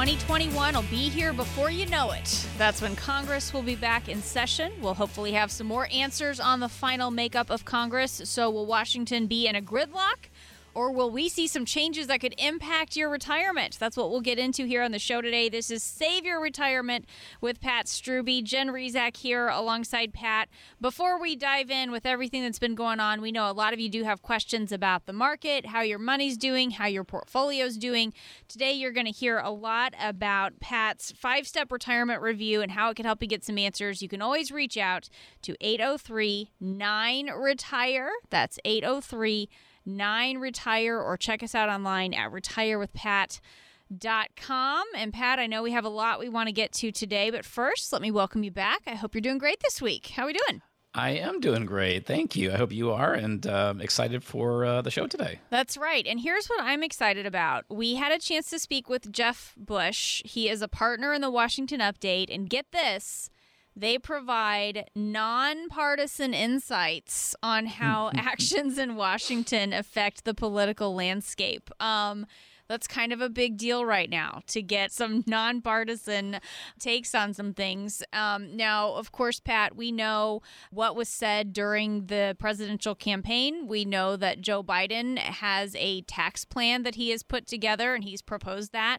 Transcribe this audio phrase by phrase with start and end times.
[0.00, 2.48] 2021 will be here before you know it.
[2.56, 4.72] That's when Congress will be back in session.
[4.80, 8.22] We'll hopefully have some more answers on the final makeup of Congress.
[8.24, 10.29] So, will Washington be in a gridlock?
[10.74, 13.76] Or will we see some changes that could impact your retirement?
[13.78, 15.48] That's what we'll get into here on the show today.
[15.48, 17.06] This is Save Your Retirement
[17.40, 18.44] with Pat Strubbe.
[18.44, 20.48] Jen Rizak here alongside Pat.
[20.80, 23.80] Before we dive in with everything that's been going on, we know a lot of
[23.80, 28.12] you do have questions about the market, how your money's doing, how your portfolio's doing.
[28.46, 32.90] Today, you're going to hear a lot about Pat's five step retirement review and how
[32.90, 34.02] it can help you get some answers.
[34.02, 35.08] You can always reach out
[35.42, 38.10] to 803 9 Retire.
[38.30, 39.48] That's 803
[39.96, 44.84] 9 Retire or check us out online at retirewithpat.com.
[44.96, 47.44] And Pat, I know we have a lot we want to get to today, but
[47.44, 48.80] first, let me welcome you back.
[48.86, 50.08] I hope you're doing great this week.
[50.08, 50.62] How are we doing?
[50.92, 52.04] I am doing great.
[52.04, 52.52] Thank you.
[52.52, 55.38] I hope you are and uh, excited for uh, the show today.
[55.48, 56.04] That's right.
[56.04, 57.64] And here's what I'm excited about.
[57.68, 60.20] We had a chance to speak with Jeff Bush.
[60.24, 62.34] He is a partner in the Washington Update.
[62.34, 63.30] And get this
[63.80, 71.70] they provide nonpartisan insights on how actions in Washington affect the political landscape.
[71.80, 72.26] Um,
[72.68, 76.38] that's kind of a big deal right now to get some nonpartisan
[76.78, 78.00] takes on some things.
[78.12, 83.66] Um, now, of course, Pat, we know what was said during the presidential campaign.
[83.66, 88.04] We know that Joe Biden has a tax plan that he has put together and
[88.04, 88.98] he's proposed that.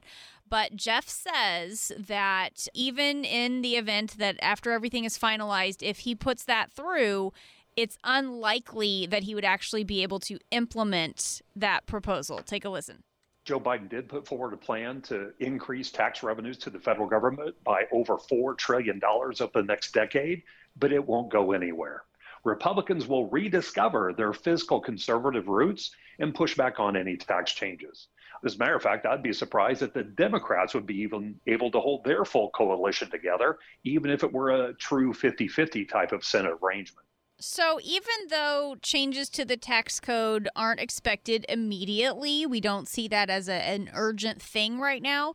[0.52, 6.14] But Jeff says that even in the event that after everything is finalized, if he
[6.14, 7.32] puts that through,
[7.78, 12.40] it's unlikely that he would actually be able to implement that proposal.
[12.40, 13.04] Take a listen.
[13.46, 17.56] Joe Biden did put forward a plan to increase tax revenues to the federal government
[17.64, 20.44] by over $4 trillion over the next decade,
[20.76, 22.04] but it won't go anywhere.
[22.44, 28.08] Republicans will rediscover their fiscal conservative roots and push back on any tax changes.
[28.44, 31.70] As a matter of fact, I'd be surprised that the Democrats would be even able
[31.72, 36.12] to hold their full coalition together, even if it were a true 50 50 type
[36.12, 37.06] of Senate arrangement.
[37.40, 43.32] So, even though changes to the tax code aren't expected immediately, we don't see that
[43.32, 45.34] as a, an urgent thing right now.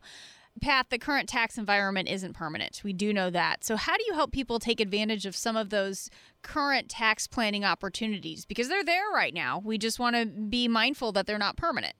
[0.61, 2.81] Pat, the current tax environment isn't permanent.
[2.83, 3.63] We do know that.
[3.63, 6.09] So, how do you help people take advantage of some of those
[6.41, 8.45] current tax planning opportunities?
[8.45, 9.61] Because they're there right now.
[9.63, 11.95] We just want to be mindful that they're not permanent.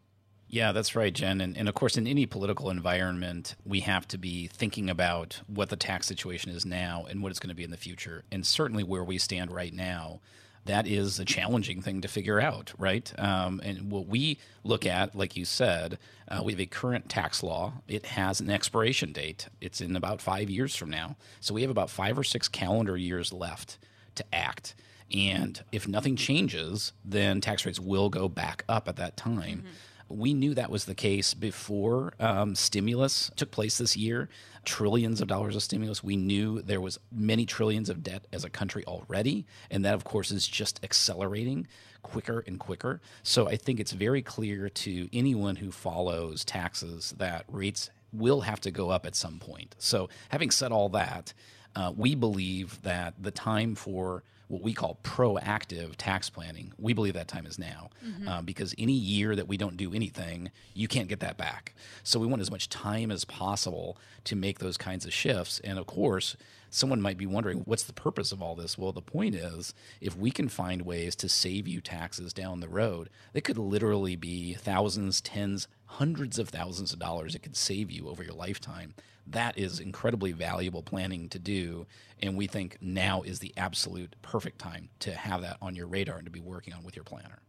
[0.50, 1.42] Yeah, that's right, Jen.
[1.42, 5.70] And, and of course, in any political environment, we have to be thinking about what
[5.70, 8.24] the tax situation is now and what it's going to be in the future.
[8.32, 10.22] And certainly where we stand right now,
[10.64, 13.12] that is a challenging thing to figure out, right?
[13.18, 15.98] Um, and what we look at, like you said,
[16.30, 17.74] uh, we have a current tax law.
[17.88, 19.48] It has an expiration date.
[19.60, 21.18] It's in about five years from now.
[21.40, 23.78] So we have about five or six calendar years left
[24.16, 24.76] to act.
[25.14, 29.60] And if nothing changes, then tax rates will go back up at that time.
[29.60, 29.68] Mm-hmm.
[30.10, 34.30] We knew that was the case before um, stimulus took place this year.
[34.64, 36.04] Trillions of dollars of stimulus.
[36.04, 40.04] We knew there was many trillions of debt as a country already, and that, of
[40.04, 41.68] course, is just accelerating
[42.04, 43.02] quicker and quicker.
[43.24, 48.62] So I think it's very clear to anyone who follows taxes that rates will have
[48.62, 49.76] to go up at some point.
[49.78, 51.34] So having said all that,
[51.76, 57.14] uh, we believe that the time for what we call proactive tax planning, we believe
[57.14, 58.28] that time is now mm-hmm.
[58.28, 61.74] uh, because any year that we don't do anything, you can't get that back.
[62.04, 65.60] So we want as much time as possible to make those kinds of shifts.
[65.64, 66.38] And of course,
[66.70, 68.78] someone might be wondering, what's the purpose of all this?
[68.78, 72.70] Well, the point is, if we can find ways to save you taxes down the
[72.70, 77.90] road, they could literally be thousands, tens, hundreds of thousands of dollars it could save
[77.90, 78.94] you over your lifetime
[79.32, 81.86] that is incredibly valuable planning to do.
[82.22, 86.18] And we think now is the absolute perfect time to have that on your radar
[86.18, 87.40] and to be working on with your planner.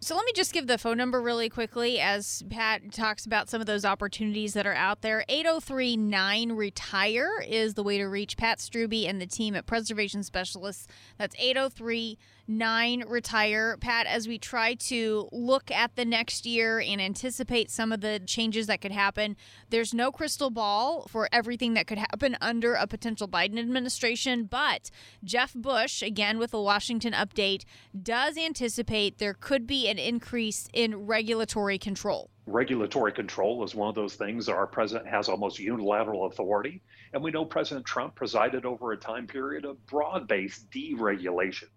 [0.00, 3.60] So let me just give the phone number really quickly as Pat talks about some
[3.60, 5.24] of those opportunities that are out there.
[5.28, 10.86] 8039 Retire is the way to reach Pat Strubbe and the team at Preservation Specialists.
[11.18, 12.16] That's 803
[12.48, 13.76] nine retire.
[13.76, 18.18] Pat, as we try to look at the next year and anticipate some of the
[18.26, 19.36] changes that could happen,
[19.68, 24.44] there's no crystal ball for everything that could happen under a potential Biden administration.
[24.44, 24.90] But
[25.22, 27.64] Jeff Bush, again with the Washington update,
[28.02, 33.94] does anticipate there could be an increase in regulatory control regulatory control is one of
[33.94, 36.80] those things our president has almost unilateral authority.
[37.12, 41.68] And we know President Trump presided over a time period of broad based deregulation.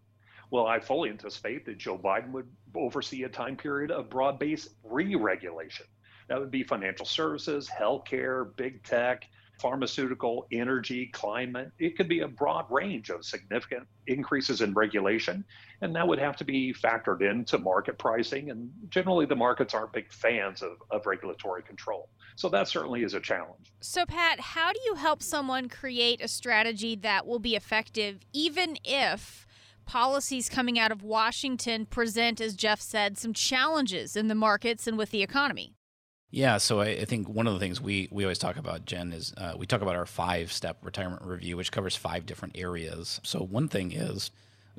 [0.51, 4.69] Well, I fully anticipate that Joe Biden would oversee a time period of broad based
[4.83, 5.85] re regulation.
[6.27, 9.25] That would be financial services, healthcare, big tech,
[9.61, 11.71] pharmaceutical, energy, climate.
[11.79, 15.45] It could be a broad range of significant increases in regulation,
[15.81, 18.49] and that would have to be factored into market pricing.
[18.49, 22.09] And generally, the markets aren't big fans of, of regulatory control.
[22.35, 23.71] So that certainly is a challenge.
[23.79, 28.77] So, Pat, how do you help someone create a strategy that will be effective even
[28.83, 29.47] if?
[29.85, 34.97] Policies coming out of Washington present, as Jeff said, some challenges in the markets and
[34.97, 35.73] with the economy.
[36.31, 39.11] Yeah, so I, I think one of the things we, we always talk about, Jen,
[39.11, 43.19] is uh, we talk about our five step retirement review, which covers five different areas.
[43.23, 44.31] So, one thing is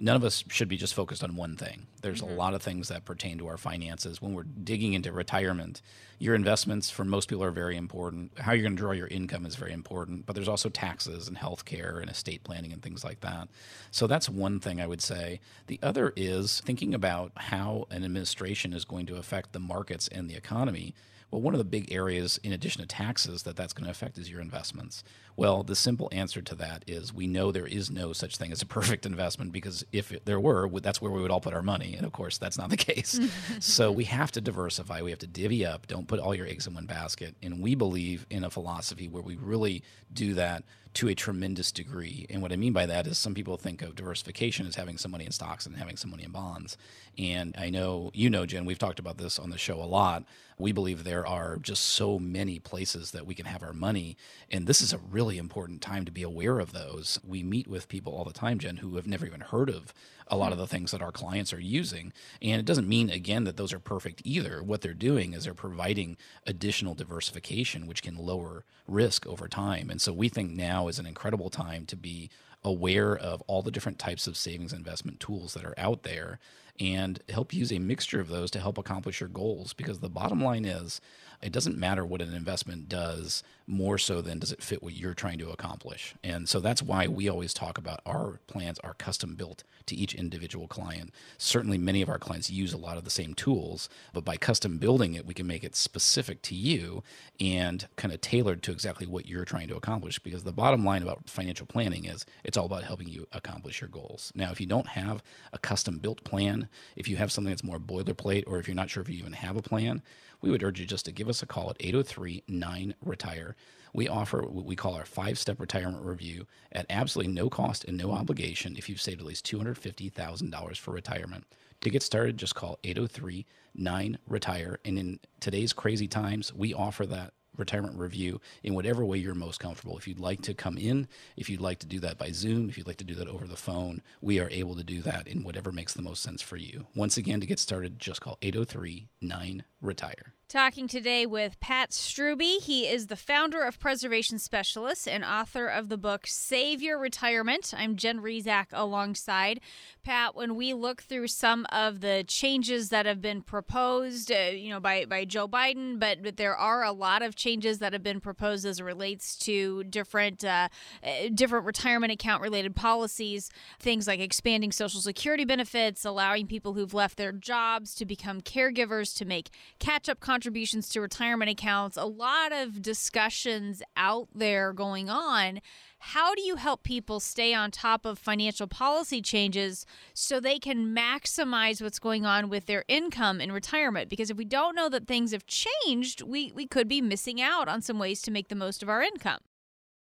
[0.02, 1.86] none of us should be just focused on one thing.
[2.02, 2.32] There's mm-hmm.
[2.32, 4.20] a lot of things that pertain to our finances.
[4.20, 5.80] When we're digging into retirement,
[6.18, 8.32] your investments for most people are very important.
[8.38, 11.38] How you're going to draw your income is very important, but there's also taxes and
[11.38, 13.48] health care and estate planning and things like that.
[13.92, 15.38] So that's one thing I would say.
[15.68, 20.28] The other is thinking about how an administration is going to affect the markets and
[20.28, 20.96] the economy.
[21.30, 24.18] Well, one of the big areas, in addition to taxes, that that's going to affect
[24.18, 25.04] is your investments.
[25.36, 28.62] Well, the simple answer to that is we know there is no such thing as
[28.62, 31.94] a perfect investment because if there were, that's where we would all put our money.
[31.96, 33.18] And of course, that's not the case.
[33.60, 35.00] so we have to diversify.
[35.02, 35.86] We have to divvy up.
[35.86, 37.34] Don't put all your eggs in one basket.
[37.42, 39.82] And we believe in a philosophy where we really
[40.12, 40.64] do that
[40.94, 42.26] to a tremendous degree.
[42.28, 45.10] And what I mean by that is some people think of diversification as having some
[45.10, 46.76] money in stocks and having some money in bonds.
[47.16, 50.24] And I know, you know, Jen, we've talked about this on the show a lot.
[50.58, 54.16] We believe there are just so many places that we can have our money.
[54.50, 57.18] And this is a really important time to be aware of those.
[57.26, 59.92] We meet with people all the time, Jen, who have never even heard of
[60.28, 62.12] a lot of the things that our clients are using.
[62.40, 64.62] And it doesn't mean, again, that those are perfect either.
[64.62, 66.16] What they're doing is they're providing
[66.46, 69.90] additional diversification, which can lower risk over time.
[69.90, 72.30] And so we think now is an incredible time to be
[72.64, 76.38] aware of all the different types of savings investment tools that are out there
[76.80, 79.72] and help use a mixture of those to help accomplish your goals.
[79.72, 81.00] Because the bottom line is,
[81.42, 85.14] it doesn't matter what an investment does more so than does it fit what you're
[85.14, 86.14] trying to accomplish.
[86.22, 90.14] And so that's why we always talk about our plans are custom built to each
[90.14, 91.12] individual client.
[91.38, 94.78] Certainly, many of our clients use a lot of the same tools, but by custom
[94.78, 97.02] building it, we can make it specific to you
[97.40, 100.18] and kind of tailored to exactly what you're trying to accomplish.
[100.18, 103.88] Because the bottom line about financial planning is it's all about helping you accomplish your
[103.88, 104.32] goals.
[104.34, 105.22] Now, if you don't have
[105.52, 108.90] a custom built plan, if you have something that's more boilerplate, or if you're not
[108.90, 110.02] sure if you even have a plan,
[110.42, 113.56] we would urge you just to give us a call at 803 9 Retire.
[113.94, 117.96] We offer what we call our five step retirement review at absolutely no cost and
[117.96, 121.44] no obligation if you've saved at least $250,000 for retirement.
[121.82, 124.78] To get started, just call 803 9 Retire.
[124.84, 129.60] And in today's crazy times, we offer that retirement review in whatever way you're most
[129.60, 129.98] comfortable.
[129.98, 132.78] If you'd like to come in, if you'd like to do that by Zoom, if
[132.78, 135.44] you'd like to do that over the phone, we are able to do that in
[135.44, 136.86] whatever makes the most sense for you.
[136.94, 140.34] Once again, to get started, just call 803 9 Retire.
[140.52, 142.60] Talking today with Pat Strubbe.
[142.60, 147.72] He is the founder of Preservation Specialists and author of the book Save Your Retirement.
[147.74, 149.60] I'm Jen Rizak alongside.
[150.04, 154.68] Pat, when we look through some of the changes that have been proposed, uh, you
[154.68, 158.02] know, by, by Joe Biden, but, but there are a lot of changes that have
[158.02, 160.68] been proposed as it relates to different uh,
[161.02, 166.92] uh different retirement account related policies, things like expanding Social Security benefits, allowing people who've
[166.92, 171.96] left their jobs to become caregivers to make catch up contributions contributions to retirement accounts,
[171.96, 175.60] a lot of discussions out there going on.
[176.00, 180.92] How do you help people stay on top of financial policy changes so they can
[180.92, 184.10] maximize what's going on with their income in retirement?
[184.10, 187.68] Because if we don't know that things have changed, we, we could be missing out
[187.68, 189.38] on some ways to make the most of our income.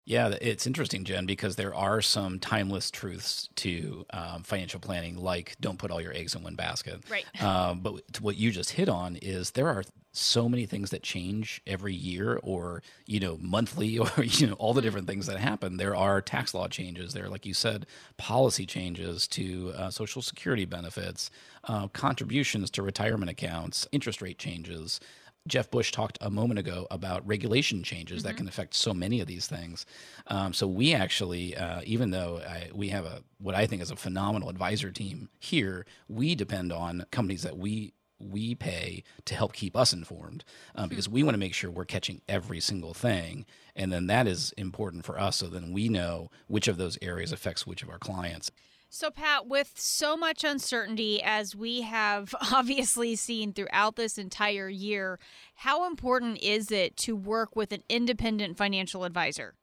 [0.07, 5.57] Yeah, it's interesting, Jen, because there are some timeless truths to um, financial planning, like
[5.59, 7.01] don't put all your eggs in one basket.
[7.09, 7.25] Right.
[7.47, 11.61] Um, but what you just hit on is there are so many things that change
[11.67, 15.77] every year, or you know, monthly, or you know, all the different things that happen.
[15.77, 17.13] There are tax law changes.
[17.13, 17.85] There, like you said,
[18.17, 21.29] policy changes to uh, Social Security benefits,
[21.65, 24.99] uh, contributions to retirement accounts, interest rate changes
[25.47, 28.27] Jeff Bush talked a moment ago about regulation changes mm-hmm.
[28.27, 29.85] that can affect so many of these things.
[30.27, 33.91] Um, so we actually, uh, even though I, we have a what I think is
[33.91, 39.53] a phenomenal advisor team here, we depend on companies that we we pay to help
[39.53, 40.43] keep us informed
[40.75, 40.89] um, hmm.
[40.89, 44.53] because we want to make sure we're catching every single thing and then that is
[44.57, 47.99] important for us so then we know which of those areas affects which of our
[47.99, 48.51] clients
[48.89, 55.19] so, Pat, with so much uncertainty as we have obviously seen throughout this entire year,
[55.55, 59.55] how important is it to work with an independent financial advisor?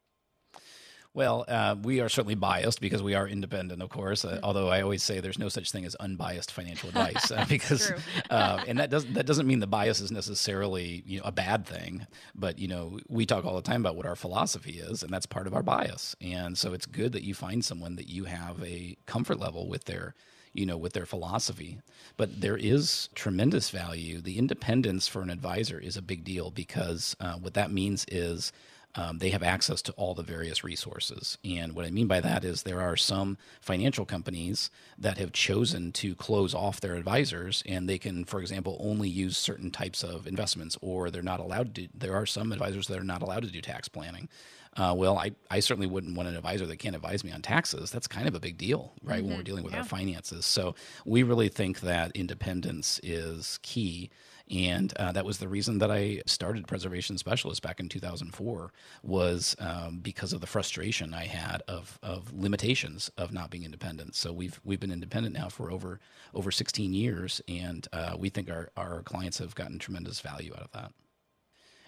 [1.15, 4.25] Well, uh, we are certainly biased because we are independent, of course.
[4.25, 7.93] Uh, although I always say there's no such thing as unbiased financial advice, uh, because
[8.31, 11.67] uh, and that doesn't that doesn't mean the bias is necessarily you know a bad
[11.67, 12.09] thing.
[12.35, 15.27] But you know we talk all the time about what our philosophy is, and that's
[15.27, 16.17] part of our bias.
[16.21, 19.85] And so it's good that you find someone that you have a comfort level with
[19.85, 20.15] their
[20.53, 21.81] you know, with their philosophy.
[22.17, 24.21] But there is tremendous value.
[24.21, 28.53] The independence for an advisor is a big deal because uh, what that means is
[28.97, 31.39] um, they have access to all the various resources.
[31.45, 35.93] And what I mean by that is there are some financial companies that have chosen
[35.93, 40.27] to close off their advisors, and they can, for example, only use certain types of
[40.27, 41.89] investments, or they're not allowed to.
[41.93, 44.29] There are some advisors that are not allowed to do tax planning.
[44.77, 47.93] Uh, well, I, I certainly wouldn't want an advisor that can't advise me on taxes.
[47.93, 49.19] That's kind of a big deal, right?
[49.19, 49.29] Mm-hmm.
[49.29, 49.81] When we're dealing with yeah.
[49.81, 50.47] our finances.
[50.47, 50.75] So
[51.05, 54.11] we really think that independence is key.
[54.51, 58.73] And uh, that was the reason that I started Preservation Specialist back in 2004
[59.03, 64.15] was um, because of the frustration I had of, of limitations of not being independent.
[64.15, 65.99] So we've we've been independent now for over
[66.35, 70.65] over 16 years, and uh, we think our, our clients have gotten tremendous value out
[70.65, 70.93] of that.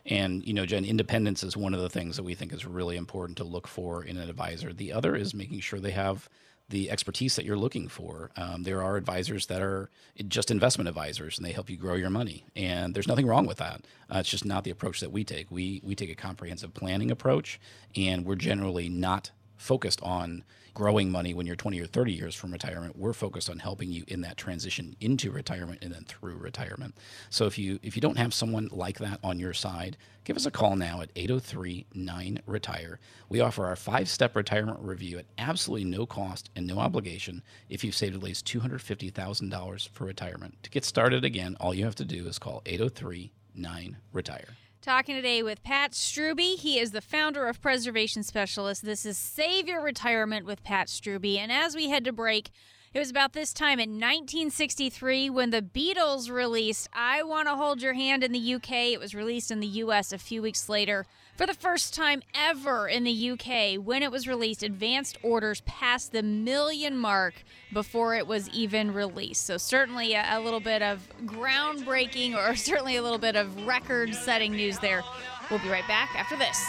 [0.07, 2.97] And you know, Jen, independence is one of the things that we think is really
[2.97, 4.73] important to look for in an advisor.
[4.73, 6.29] The other is making sure they have
[6.69, 8.31] the expertise that you're looking for.
[8.37, 9.89] Um, there are advisors that are
[10.27, 12.45] just investment advisors, and they help you grow your money.
[12.57, 13.83] And there's nothing wrong with that.
[14.13, 15.51] Uh, it's just not the approach that we take.
[15.51, 17.61] We we take a comprehensive planning approach,
[17.95, 20.45] and we're generally not focused on
[20.77, 22.99] growing money when you're 20 or 30 years from retirement.
[22.99, 26.95] We're focused on helping you in that transition into retirement and then through retirement.
[27.31, 30.45] So if you if you don't have someone like that on your side, give us
[30.45, 32.99] a call now at 803-9 retire
[33.31, 37.95] We offer our 5-step retirement review at absolutely no cost and no obligation if you've
[37.95, 40.63] saved at least $250,000 for retirement.
[40.63, 44.49] To get started again, all you have to do is call 803 9 retire.
[44.87, 46.57] Talking today with Pat Strubbe.
[46.57, 48.85] He is the founder of Preservation Specialist.
[48.85, 51.39] This is Save Your Retirement with Pat Strubbe.
[51.39, 52.51] And as we head to break,
[52.95, 57.83] it was about this time in 1963 when the Beatles released I Want to Hold
[57.83, 58.71] Your Hand in the UK.
[58.93, 61.05] It was released in the US a few weeks later.
[61.37, 66.13] For the first time ever in the UK, when it was released, advanced orders passed
[66.13, 67.35] the million mark
[67.75, 69.45] before it was even released.
[69.45, 74.15] So, certainly a, a little bit of groundbreaking or certainly a little bit of record
[74.15, 75.03] setting news there.
[75.51, 76.65] We'll be right back after this.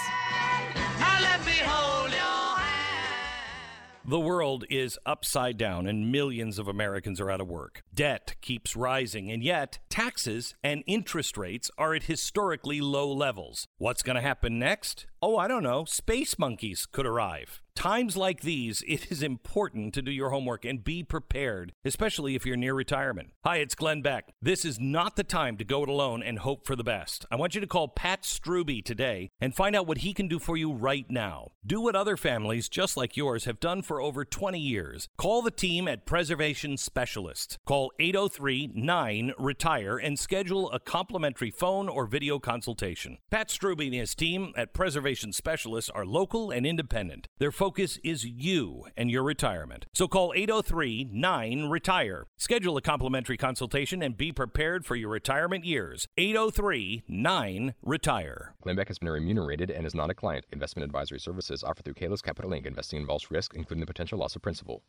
[4.10, 7.84] The world is upside down and millions of Americans are out of work.
[7.94, 13.68] Debt keeps rising, and yet taxes and interest rates are at historically low levels.
[13.80, 15.08] What's going to happen next?
[15.20, 15.84] Oh, I don't know.
[15.86, 17.62] Space monkeys could arrive.
[17.78, 22.44] Times like these, it is important to do your homework and be prepared, especially if
[22.44, 23.30] you're near retirement.
[23.46, 24.34] Hi, it's Glenn Beck.
[24.42, 27.28] This is not the time to go it alone and hope for the best.
[27.30, 30.40] I want you to call Pat Strubbe today and find out what he can do
[30.40, 31.52] for you right now.
[31.64, 35.08] Do what other families just like yours have done for over 20 years.
[35.16, 37.60] Call the team at Preservation Specialists.
[37.68, 43.20] Call 803 9 Retire and schedule a complimentary phone or video consultation.
[43.30, 47.30] Pat Strubbe and his team at Preservation Specialists are local and independent.
[47.40, 49.86] Their focus is you and your retirement.
[49.94, 52.26] So call 803 9 Retire.
[52.36, 56.08] Schedule a complimentary consultation and be prepared for your retirement years.
[56.18, 58.56] 803 9 Retire.
[58.62, 60.46] Glenn Beck has been remunerated and is not a client.
[60.52, 62.66] Investment advisory services offered through Kalos Capital Inc.
[62.66, 64.84] Investing involves risk, including the potential loss of principal.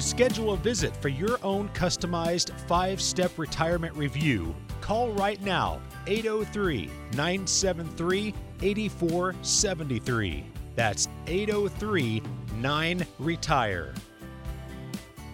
[0.00, 5.78] To schedule a visit for your own customized five step retirement review, call right now
[6.06, 10.44] 803 973 8473.
[10.74, 12.22] That's 803
[12.54, 13.92] 9 Retire.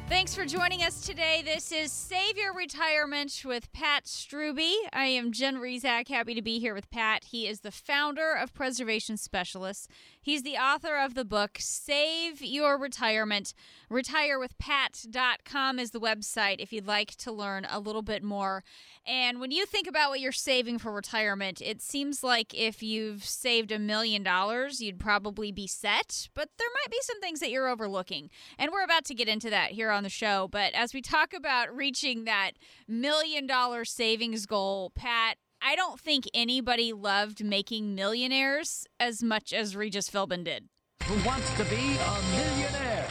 [0.09, 1.43] Thanks for joining us today.
[1.45, 4.73] This is Save Your Retirement with Pat Strubbe.
[4.93, 7.25] I am Jen Rizak, happy to be here with Pat.
[7.25, 9.89] He is the founder of Preservation Specialists.
[10.27, 13.55] He's the author of the book Save Your Retirement.
[13.93, 18.65] RetireWithPat.com is the website if you'd like to learn a little bit more.
[19.07, 23.25] And when you think about what you're saving for retirement, it seems like if you've
[23.25, 26.29] saved a million dollars, you'd probably be set.
[26.35, 28.29] But there might be some things that you're overlooking.
[28.59, 30.49] And we're about to get into that here on the show.
[30.51, 32.55] But as we talk about reaching that
[32.89, 39.75] million dollar savings goal, Pat, I don't think anybody loved making millionaires as much as
[39.75, 40.69] Regis Philbin did.
[41.07, 43.09] Who wants to be a millionaire?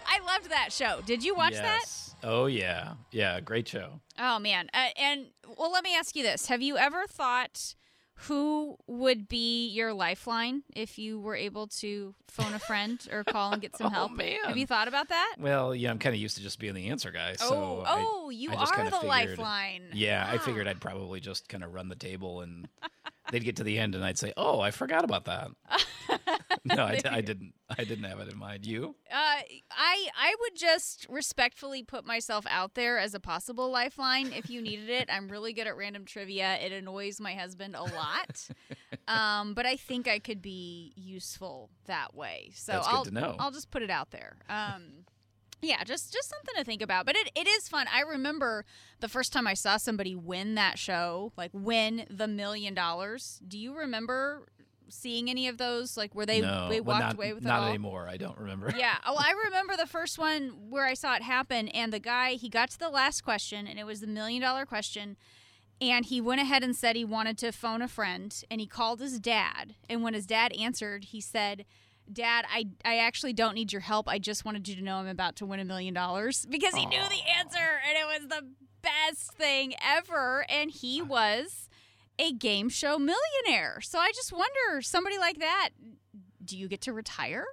[0.05, 1.01] I loved that show.
[1.05, 1.79] Did you watch that?
[1.81, 2.15] yes.
[2.23, 3.99] Oh yeah, yeah, great show.
[4.17, 4.69] Oh man.
[4.73, 5.25] Uh, and
[5.57, 7.75] well, let me ask you this: Have you ever thought
[8.21, 13.51] who would be your lifeline if you were able to phone a friend or call
[13.53, 13.97] and get some help?
[13.97, 14.17] Oh, help?
[14.17, 14.37] man.
[14.45, 15.35] Have you thought about that?
[15.39, 17.35] Well, yeah, I'm kind of used to just being the answer guy.
[17.41, 19.83] oh, So I- oh, you I are the figured- lifeline.
[19.93, 20.71] Yeah, I figured ah.
[20.71, 22.67] I'd probably just kind of run the table and
[23.31, 25.51] they'd get to the end and I'd say, "Oh, I forgot about that."
[26.65, 27.53] no, I didn't.
[27.69, 28.65] I didn't have it in mind.
[28.65, 28.95] You?
[29.11, 29.15] Uh,
[29.71, 34.61] I I would just respectfully put myself out there as a possible lifeline if you
[34.61, 35.09] needed it.
[35.11, 36.55] I'm really good at random trivia.
[36.55, 38.47] It annoys my husband a lot,
[39.07, 42.51] um, but I think I could be useful that way.
[42.53, 43.35] So That's good I'll to know.
[43.39, 44.37] I'll just put it out there.
[44.49, 45.05] Um,
[45.61, 47.05] yeah, just just something to think about.
[47.05, 47.87] But it, it is fun.
[47.93, 48.65] I remember
[48.99, 53.41] the first time I saw somebody win that show, like win the million dollars.
[53.47, 54.45] Do you remember
[54.89, 55.97] seeing any of those?
[55.97, 57.69] Like where they no, they well, walked not, away with not it all?
[57.69, 58.07] anymore.
[58.09, 58.73] I don't remember.
[58.75, 58.95] yeah.
[59.05, 62.49] Oh, I remember the first one where I saw it happen, and the guy he
[62.49, 65.15] got to the last question, and it was the million dollar question,
[65.79, 68.99] and he went ahead and said he wanted to phone a friend, and he called
[68.99, 71.65] his dad, and when his dad answered, he said.
[72.09, 74.07] Dad, I, I actually don't need your help.
[74.07, 76.85] I just wanted you to know I'm about to win a million dollars because he
[76.85, 78.47] knew the answer and it was the
[78.81, 80.45] best thing ever.
[80.47, 81.67] And he was
[82.19, 83.79] a game show millionaire.
[83.81, 85.69] So I just wonder, somebody like that,
[86.43, 87.45] do you get to retire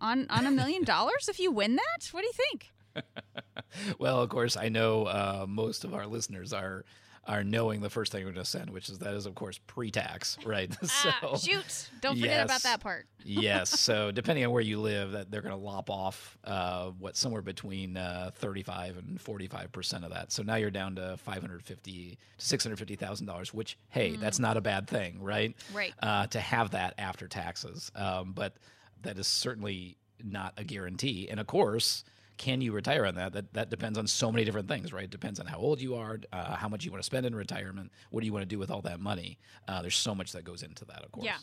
[0.00, 2.08] on on a million dollars if you win that?
[2.12, 2.70] What do you think?
[3.98, 6.84] well, of course, I know uh, most of our listeners are
[7.24, 9.58] are knowing the first thing we're going to send, which is that is of course
[9.66, 10.76] pre-tax, right?
[10.82, 11.90] ah, so shoot!
[12.00, 13.06] Don't forget about that part.
[13.24, 13.80] yes.
[13.92, 17.42] So depending on where you live, that they're going to lop off uh, what somewhere
[17.42, 20.32] between uh, thirty-five and forty-five percent of that.
[20.32, 23.52] So now you're down to five hundred fifty to six hundred fifty thousand dollars.
[23.52, 25.54] Which, hey, that's not a bad thing, right?
[25.74, 25.92] Right.
[26.00, 28.54] Uh, to have that after taxes, um, but
[29.02, 31.28] that is certainly not a guarantee.
[31.28, 32.04] And of course.
[32.36, 33.32] Can you retire on that?
[33.32, 35.04] That that depends on so many different things, right?
[35.04, 37.34] It depends on how old you are, uh, how much you want to spend in
[37.34, 39.38] retirement, what do you want to do with all that money.
[39.68, 41.26] Uh, there's so much that goes into that, of course.
[41.26, 41.38] Yeah,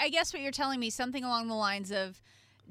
[0.00, 2.20] I guess what you're telling me something along the lines of.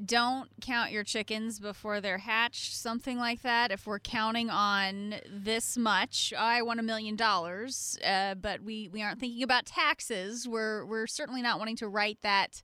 [0.06, 3.71] Don't count your chickens before they're hatched, something like that.
[3.71, 9.01] If we're counting on this much, I want a million dollars, uh, but we, we
[9.01, 10.47] aren't thinking about taxes.
[10.47, 12.62] We're we're certainly not wanting to write that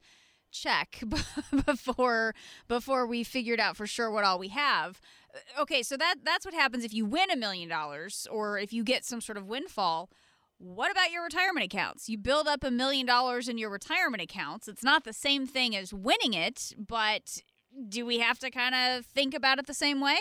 [0.54, 1.04] check
[1.66, 2.34] before
[2.68, 5.02] before we figured out for sure what all we have.
[5.34, 8.72] Uh, Okay, so that that's what happens if you win a million dollars or if
[8.72, 10.10] you get some sort of windfall.
[10.60, 12.08] What about your retirement accounts?
[12.08, 14.68] You build up a million dollars in your retirement accounts.
[14.70, 17.42] It's not the same thing as winning it, but
[17.90, 20.18] do we have to kind of think about it the same way?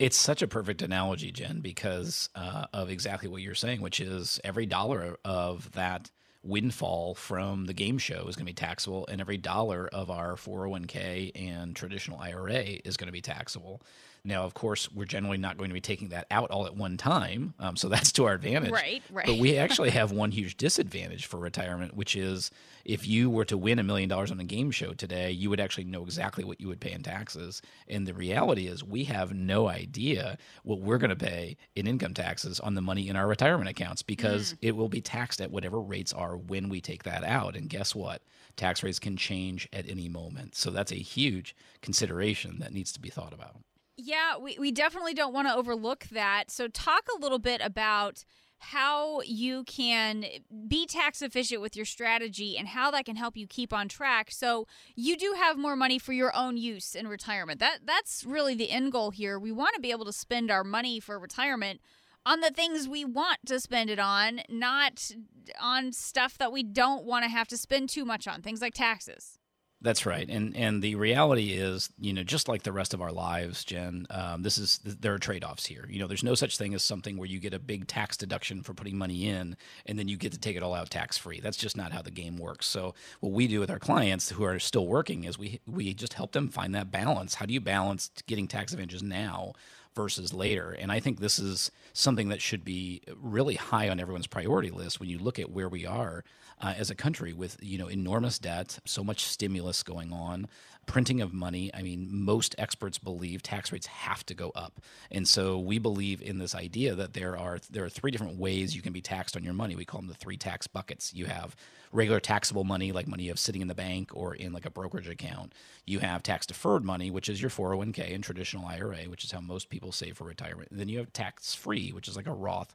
[0.00, 4.40] It's such a perfect analogy, Jen, because uh, of exactly what you're saying, which is
[4.42, 6.10] every dollar of that
[6.42, 10.34] windfall from the game show is going to be taxable, and every dollar of our
[10.36, 13.82] 401k and traditional IRA is going to be taxable.
[14.24, 16.96] Now, of course, we're generally not going to be taking that out all at one
[16.96, 18.70] time, um, so that's to our advantage.
[18.70, 19.26] Right, right.
[19.26, 22.50] But we actually have one huge disadvantage for retirement, which is
[22.84, 25.60] if you were to win a million dollars on a game show today, you would
[25.60, 27.62] actually know exactly what you would pay in taxes.
[27.88, 32.14] And the reality is, we have no idea what we're going to pay in income
[32.14, 35.80] taxes on the money in our retirement accounts because it will be taxed at whatever
[35.80, 37.56] rates are when we take that out.
[37.56, 38.22] And guess what?
[38.56, 40.54] Tax rates can change at any moment.
[40.54, 43.56] So that's a huge consideration that needs to be thought about.
[44.02, 46.50] Yeah, we, we definitely don't want to overlook that.
[46.50, 48.24] So, talk a little bit about
[48.60, 53.36] how you can eh, be tax efficient with your strategy and how that can help
[53.36, 57.08] you keep on track so you do have more money for your own use in
[57.08, 57.58] retirement.
[57.58, 59.38] That that's really the end goal here.
[59.38, 61.80] We want to be able to spend our money for retirement
[62.26, 65.10] on the things we want to spend it on, not
[65.58, 68.74] on stuff that we don't want to have to spend too much on, things like
[68.74, 69.39] taxes.
[69.82, 73.12] That's right, and and the reality is, you know, just like the rest of our
[73.12, 75.86] lives, Jen, um, this is there are trade offs here.
[75.88, 78.62] You know, there's no such thing as something where you get a big tax deduction
[78.62, 81.40] for putting money in, and then you get to take it all out tax free.
[81.40, 82.66] That's just not how the game works.
[82.66, 86.12] So what we do with our clients who are still working is we we just
[86.12, 87.36] help them find that balance.
[87.36, 89.54] How do you balance getting tax advantages now
[89.94, 90.70] versus later.
[90.70, 95.00] And I think this is something that should be really high on everyone's priority list
[95.00, 96.24] when you look at where we are
[96.60, 100.46] uh, as a country with you know enormous debt, so much stimulus going on,
[100.90, 101.70] printing of money.
[101.72, 106.20] I mean, most experts believe tax rates have to go up, and so we believe
[106.20, 109.36] in this idea that there are there are three different ways you can be taxed
[109.36, 109.76] on your money.
[109.76, 111.14] We call them the three tax buckets.
[111.14, 111.54] You have
[111.92, 114.70] regular taxable money, like money you have sitting in the bank or in like a
[114.70, 115.54] brokerage account.
[115.86, 119.40] You have tax deferred money, which is your 401k and traditional IRA, which is how
[119.40, 120.72] most people save for retirement.
[120.72, 122.74] And then you have tax free, which is like a Roth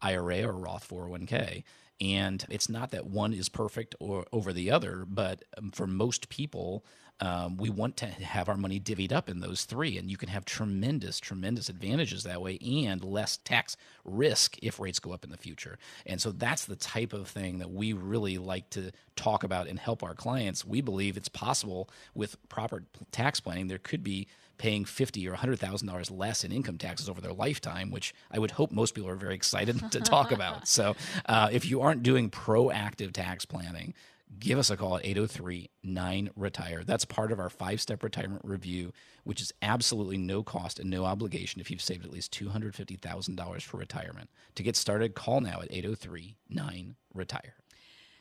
[0.00, 1.64] IRA or Roth 401k.
[2.00, 6.28] And it's not that one is perfect or over the other, but um, for most
[6.28, 6.84] people,
[7.20, 10.28] um, we want to have our money divvied up in those three, and you can
[10.28, 15.30] have tremendous, tremendous advantages that way, and less tax risk if rates go up in
[15.30, 15.78] the future.
[16.04, 19.78] And so that's the type of thing that we really like to talk about and
[19.78, 20.64] help our clients.
[20.64, 23.68] We believe it's possible with proper tax planning.
[23.68, 24.26] There could be
[24.58, 28.38] paying fifty or hundred thousand dollars less in income taxes over their lifetime, which I
[28.38, 30.68] would hope most people are very excited to talk about.
[30.68, 33.94] So, uh, if you aren't doing proactive tax planning,
[34.38, 36.82] give us a call at 803 9 Retire.
[36.84, 38.92] That's part of our five step retirement review,
[39.24, 43.76] which is absolutely no cost and no obligation if you've saved at least $250,000 for
[43.76, 44.30] retirement.
[44.54, 47.54] To get started, call now at 803 9 Retire.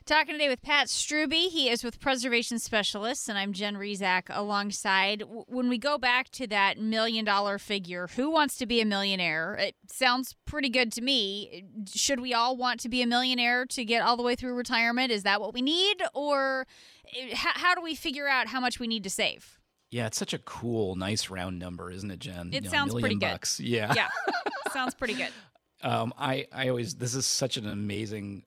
[0.06, 1.50] Talking today with Pat Strubbe.
[1.50, 5.24] He is with Preservation Specialists, and I'm Jen Rizak alongside.
[5.48, 9.56] When we go back to that million dollar figure, who wants to be a millionaire?
[9.56, 11.66] It sounds pretty good to me.
[11.92, 15.12] Should we all want to be a millionaire to get all the way through retirement?
[15.12, 16.04] Is that what we need?
[16.14, 16.68] Or
[17.18, 19.58] eh, how do we figure out how much we need to save?
[19.90, 22.50] Yeah, it's such a cool, nice round number, isn't it, Jen?
[22.50, 23.58] It you know, sounds pretty bucks.
[23.58, 23.66] good.
[23.66, 23.92] Yeah.
[23.96, 24.10] Yeah.
[24.72, 25.32] sounds pretty good.
[25.82, 28.44] Um, I, I always, this is such an amazing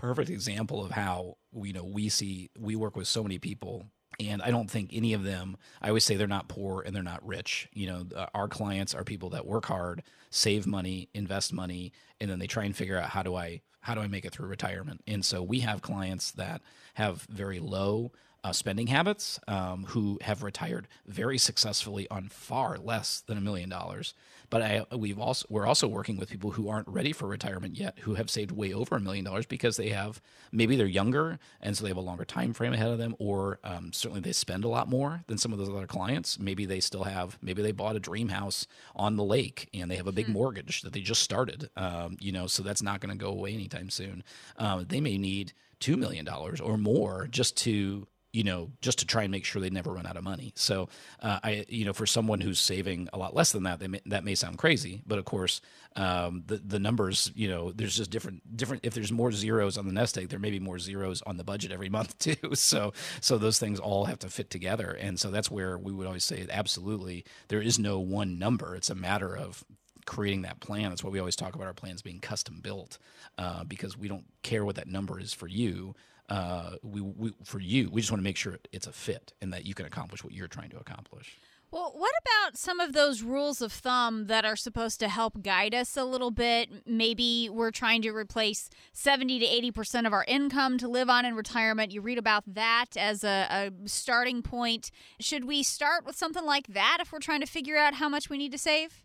[0.00, 3.84] perfect example of how you know we see we work with so many people
[4.18, 7.02] and i don't think any of them i always say they're not poor and they're
[7.02, 11.92] not rich you know our clients are people that work hard save money invest money
[12.18, 14.32] and then they try and figure out how do i how do i make it
[14.32, 16.62] through retirement and so we have clients that
[16.94, 18.10] have very low
[18.42, 23.68] uh, spending habits um, who have retired very successfully on far less than a million
[23.68, 24.14] dollars.
[24.50, 27.98] But I, we've also we're also working with people who aren't ready for retirement yet,
[28.00, 30.20] who have saved way over a million dollars because they have
[30.52, 33.60] maybe they're younger and so they have a longer time frame ahead of them, or
[33.62, 36.38] um, certainly they spend a lot more than some of those other clients.
[36.38, 39.96] Maybe they still have maybe they bought a dream house on the lake and they
[39.96, 40.32] have a big hmm.
[40.32, 41.70] mortgage that they just started.
[41.76, 44.24] Um, you know, so that's not going to go away anytime soon.
[44.58, 49.06] Um, they may need two million dollars or more just to you know, just to
[49.06, 50.52] try and make sure they never run out of money.
[50.54, 50.88] So,
[51.20, 54.24] uh, I, you know, for someone who's saving a lot less than that, may, that
[54.24, 55.60] may sound crazy, but of course,
[55.96, 58.84] um, the the numbers, you know, there's just different different.
[58.84, 61.44] If there's more zeros on the nest egg, there may be more zeros on the
[61.44, 62.54] budget every month too.
[62.54, 66.06] So, so those things all have to fit together, and so that's where we would
[66.06, 68.76] always say, absolutely, there is no one number.
[68.76, 69.64] It's a matter of
[70.06, 70.90] creating that plan.
[70.90, 72.98] That's why we always talk about our plans being custom built,
[73.38, 75.94] uh, because we don't care what that number is for you
[76.30, 79.52] uh, we, we, for you, we just want to make sure it's a fit and
[79.52, 81.36] that you can accomplish what you're trying to accomplish.
[81.72, 85.72] Well, what about some of those rules of thumb that are supposed to help guide
[85.72, 86.84] us a little bit?
[86.84, 91.36] Maybe we're trying to replace 70 to 80% of our income to live on in
[91.36, 91.92] retirement.
[91.92, 94.90] You read about that as a, a starting point.
[95.20, 98.28] Should we start with something like that if we're trying to figure out how much
[98.28, 99.04] we need to save?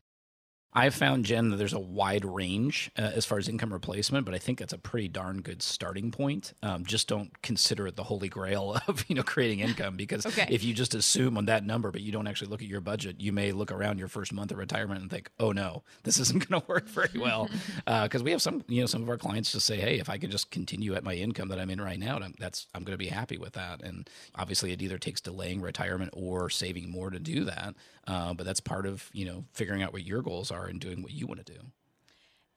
[0.78, 4.36] I've found, Jen, that there's a wide range uh, as far as income replacement, but
[4.36, 6.54] I think that's a pretty darn good starting point.
[6.62, 10.48] Um, just don't consider it the holy grail of you know creating income because okay.
[10.50, 13.22] if you just assume on that number, but you don't actually look at your budget,
[13.22, 16.48] you may look around your first month of retirement and think, oh no, this isn't
[16.48, 17.50] going to work very well.
[17.86, 20.10] Because uh, we have some, you know, some of our clients just say, hey, if
[20.10, 22.94] I can just continue at my income that I'm in right now, that's I'm going
[22.94, 23.82] to be happy with that.
[23.82, 27.76] And obviously, it either takes delaying retirement or saving more to do that.
[28.08, 31.02] Uh, but that's part of you know figuring out what your goals are and doing
[31.02, 31.60] what you want to do.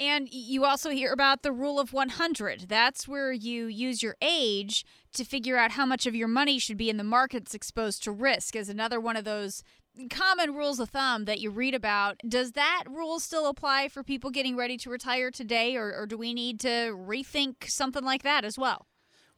[0.01, 2.67] And you also hear about the rule of 100.
[2.69, 4.85] That's where you use your age
[5.15, 8.13] to figure out how much of your money should be in the markets exposed to
[8.13, 9.65] risk, is another one of those
[10.11, 12.21] common rules of thumb that you read about.
[12.29, 16.17] Does that rule still apply for people getting ready to retire today, or, or do
[16.17, 18.87] we need to rethink something like that as well?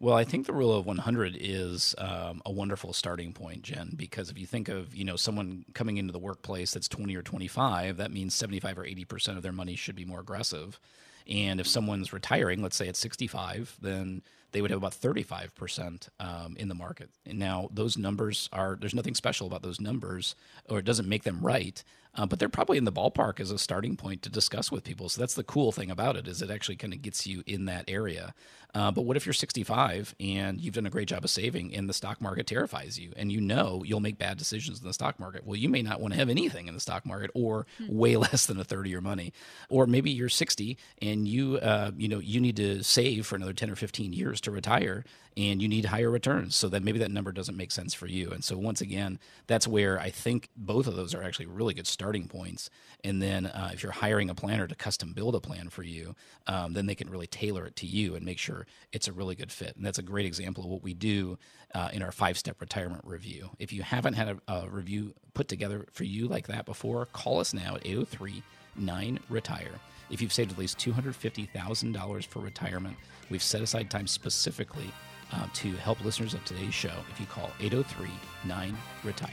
[0.03, 4.31] Well, I think the rule of 100 is um, a wonderful starting point, Jen, because
[4.31, 7.99] if you think of, you know, someone coming into the workplace that's 20 or 25,
[7.99, 10.81] that means 75 or 80% of their money should be more aggressive.
[11.29, 16.57] And if someone's retiring, let's say at 65, then they would have about 35% um,
[16.59, 17.11] in the market.
[17.27, 20.35] And now those numbers are, there's nothing special about those numbers,
[20.71, 21.85] or it doesn't make them right.
[22.15, 25.09] Uh, but they're probably in the ballpark as a starting point to discuss with people.
[25.09, 27.67] So that's the cool thing about it is it actually kind of gets you in
[27.67, 28.35] that area.
[28.75, 31.89] Uh, but what if you're 65 and you've done a great job of saving and
[31.89, 35.19] the stock market terrifies you and you know you'll make bad decisions in the stock
[35.19, 35.45] market?
[35.45, 37.97] Well, you may not want to have anything in the stock market or hmm.
[37.97, 39.33] way less than a third of your money.
[39.69, 43.53] Or maybe you're 60 and you uh, you know you need to save for another
[43.53, 45.05] 10 or 15 years to retire
[45.37, 46.57] and you need higher returns.
[46.57, 48.31] So that maybe that number doesn't make sense for you.
[48.31, 51.87] And so once again, that's where I think both of those are actually really good
[51.87, 52.71] starting points.
[53.05, 56.15] And then uh, if you're hiring a planner to custom build a plan for you,
[56.47, 59.35] um, then they can really tailor it to you and make sure it's a really
[59.35, 59.77] good fit.
[59.77, 61.39] And that's a great example of what we do
[61.75, 63.51] uh, in our five step retirement review.
[63.59, 67.41] If you haven't had a, a review put together for you like that before, call
[67.41, 68.43] us now at 803
[68.77, 69.81] 9 Retire.
[70.11, 72.97] If you've saved at least $250,000 for retirement,
[73.31, 74.91] we've set aside time specifically
[75.33, 78.09] uh, to help listeners of today's show if you call 803
[78.45, 79.31] 9 Retire.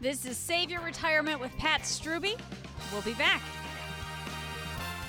[0.00, 2.38] This is Save Your Retirement with Pat Strubbe.
[2.92, 3.40] We'll be back.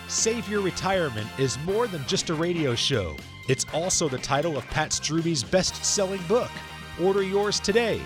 [0.07, 3.15] Save Your Retirement is more than just a radio show.
[3.49, 6.51] It's also the title of Pat Strubbe's best selling book.
[7.01, 7.99] Order yours today.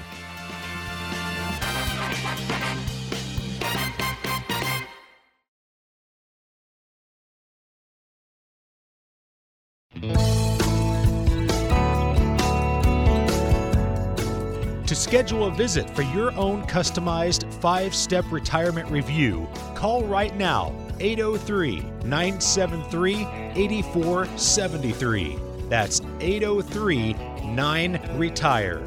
[15.09, 21.79] Schedule a visit for your own customized five step retirement review, call right now 803
[22.05, 25.39] 973 8473.
[25.67, 28.83] That's 803 9 Retire.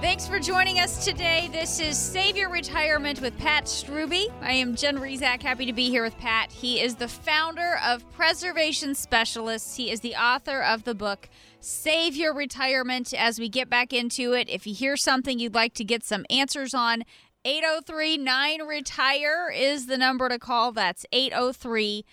[0.00, 1.50] Thanks for joining us today.
[1.52, 4.32] This is Save Your Retirement with Pat Strubbe.
[4.40, 6.50] I am Jen Rizak, happy to be here with Pat.
[6.50, 9.76] He is the founder of Preservation Specialists.
[9.76, 11.28] He is the author of the book
[11.60, 13.12] Save Your Retirement.
[13.12, 16.24] As we get back into it, if you hear something you'd like to get some
[16.30, 17.02] answers on,
[17.44, 20.70] 803 9 Retire is the number to call.
[20.70, 22.04] That's 803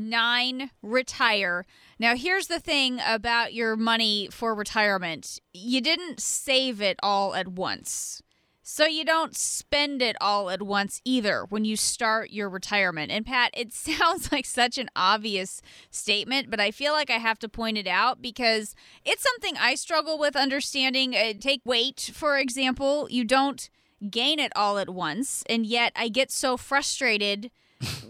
[0.00, 1.64] 9 Retire.
[2.00, 7.48] Now, here's the thing about your money for retirement you didn't save it all at
[7.48, 8.22] once.
[8.70, 13.10] So you don't spend it all at once either when you start your retirement.
[13.10, 17.38] And Pat, it sounds like such an obvious statement, but I feel like I have
[17.38, 18.76] to point it out because
[19.06, 21.16] it's something I struggle with understanding.
[21.16, 23.08] Uh, take weight, for example.
[23.10, 23.70] You don't
[24.10, 25.42] gain it all at once.
[25.48, 27.50] And yet I get so frustrated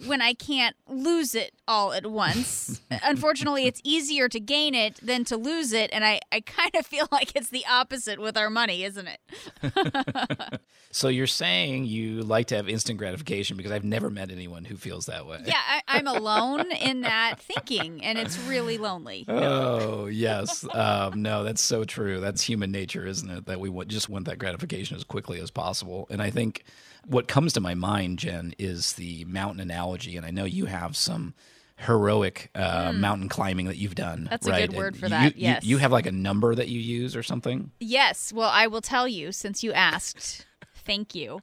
[0.07, 2.81] when I can't lose it all at once.
[3.03, 5.91] Unfortunately, it's easier to gain it than to lose it.
[5.93, 10.61] And I, I kind of feel like it's the opposite with our money, isn't it?
[10.91, 14.77] so you're saying you like to have instant gratification because I've never met anyone who
[14.77, 15.41] feels that way.
[15.45, 19.27] Yeah, I, am alone in that thinking, and it's really lonely.
[19.29, 20.67] Oh, yes.
[20.73, 22.21] Um, no, that's so true.
[22.21, 23.47] That's human nature, isn't it?
[23.47, 26.07] That we just want that gratification as quickly as possible.
[26.11, 26.65] And I think
[27.07, 30.97] what comes to my mind, Jen, is the mountain analogy, and I know you have
[30.97, 31.35] some
[31.77, 32.99] heroic uh, mm.
[32.99, 34.27] mountain climbing that you've done.
[34.31, 34.65] That's right?
[34.65, 35.37] a good word for you, that.
[35.37, 35.65] You, yes.
[35.65, 37.71] You have like a number that you use or something?
[37.81, 38.33] Yes.
[38.33, 40.47] Well, I will tell you since you asked.
[40.75, 41.41] Thank you.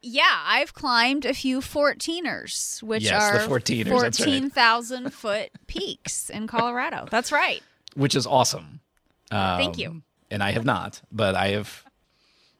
[0.00, 7.08] Yeah, I've climbed a few 14ers, which yes, are 14,000 14, foot peaks in Colorado.
[7.10, 7.62] That's right.
[7.94, 8.80] Which is awesome.
[9.32, 10.02] Um, Thank you.
[10.30, 11.84] And I have not, but I have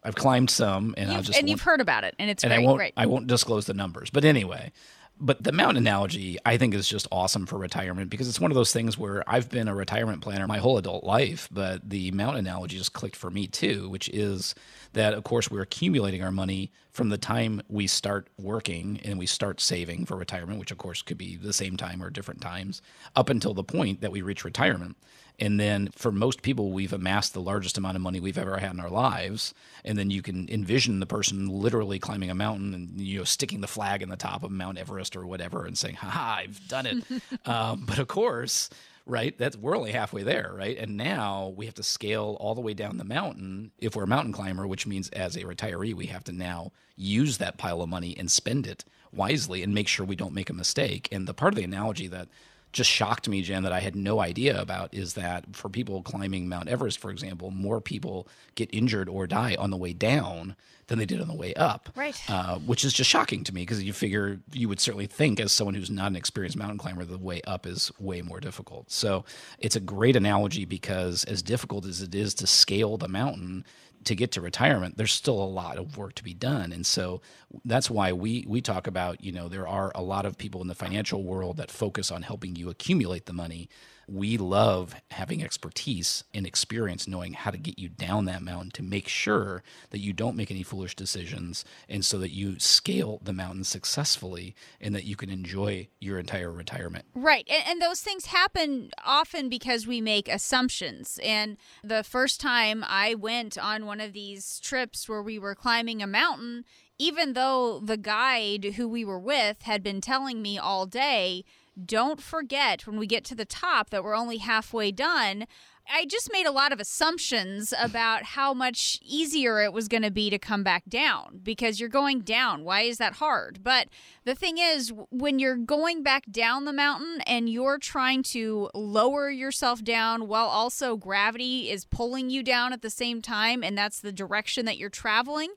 [0.08, 2.50] I've climbed some, and you've, I'll just and you've heard about it, and it's and
[2.50, 2.92] great, I won't great.
[2.96, 4.72] I won't disclose the numbers, but anyway.
[5.20, 8.54] But the mountain analogy, I think, is just awesome for retirement because it's one of
[8.54, 12.46] those things where I've been a retirement planner my whole adult life, but the mountain
[12.46, 14.54] analogy just clicked for me too, which is
[14.92, 19.26] that, of course, we're accumulating our money from the time we start working and we
[19.26, 22.80] start saving for retirement, which, of course, could be the same time or different times,
[23.16, 24.96] up until the point that we reach retirement.
[25.38, 28.72] And then for most people, we've amassed the largest amount of money we've ever had
[28.72, 29.54] in our lives.
[29.84, 33.60] And then you can envision the person literally climbing a mountain and you know sticking
[33.60, 36.66] the flag in the top of Mount Everest or whatever and saying, "Ha ha, I've
[36.66, 37.04] done it."
[37.46, 38.68] um, but of course,
[39.06, 39.36] right?
[39.38, 40.76] That's we're only halfway there, right?
[40.76, 44.08] And now we have to scale all the way down the mountain if we're a
[44.08, 47.88] mountain climber, which means as a retiree, we have to now use that pile of
[47.88, 51.08] money and spend it wisely and make sure we don't make a mistake.
[51.10, 52.28] And the part of the analogy that
[52.72, 56.48] just shocked me, Jen, that I had no idea about is that for people climbing
[56.48, 60.54] Mount Everest, for example, more people get injured or die on the way down
[60.88, 61.90] than they did on the way up.
[61.94, 62.18] Right.
[62.28, 65.52] Uh, which is just shocking to me because you figure you would certainly think, as
[65.52, 68.90] someone who's not an experienced mountain climber, the way up is way more difficult.
[68.90, 69.24] So
[69.58, 73.64] it's a great analogy because as difficult as it is to scale the mountain,
[74.04, 76.72] to get to retirement, there's still a lot of work to be done.
[76.72, 77.20] And so
[77.64, 80.68] that's why we we talk about, you know, there are a lot of people in
[80.68, 83.68] the financial world that focus on helping you accumulate the money.
[84.08, 88.82] We love having expertise and experience knowing how to get you down that mountain to
[88.82, 93.32] make sure that you don't make any foolish decisions and so that you scale the
[93.32, 97.04] mountain successfully and that you can enjoy your entire retirement.
[97.14, 97.46] Right.
[97.50, 101.20] And, and, those things happen often because we make assumptions.
[101.22, 106.02] And the first time I went on one of these trips where we were climbing
[106.02, 106.64] a mountain,
[106.98, 111.44] even though the guide who we were with had been telling me all day,
[111.84, 115.46] don't forget when we get to the top that we're only halfway done.
[115.90, 120.10] I just made a lot of assumptions about how much easier it was going to
[120.10, 122.64] be to come back down because you're going down.
[122.64, 123.60] Why is that hard?
[123.62, 123.88] But
[124.24, 129.30] the thing is, when you're going back down the mountain and you're trying to lower
[129.30, 134.00] yourself down while also gravity is pulling you down at the same time, and that's
[134.00, 135.54] the direction that you're traveling,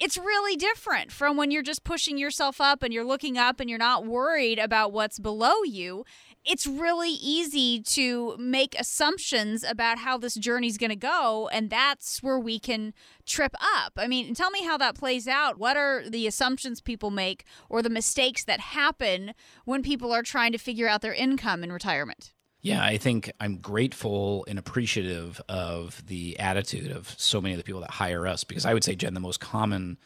[0.00, 3.68] it's really different from when you're just pushing yourself up and you're looking up and
[3.68, 6.04] you're not worried about what's below you.
[6.44, 12.22] It's really easy to make assumptions about how this journey's going to go, and that's
[12.22, 12.92] where we can
[13.24, 13.94] trip up.
[13.96, 15.58] I mean, tell me how that plays out.
[15.58, 19.32] What are the assumptions people make or the mistakes that happen
[19.64, 22.34] when people are trying to figure out their income in retirement?
[22.64, 27.62] Yeah, I think I'm grateful and appreciative of the attitude of so many of the
[27.62, 29.98] people that hire us because I would say, Jen, the most common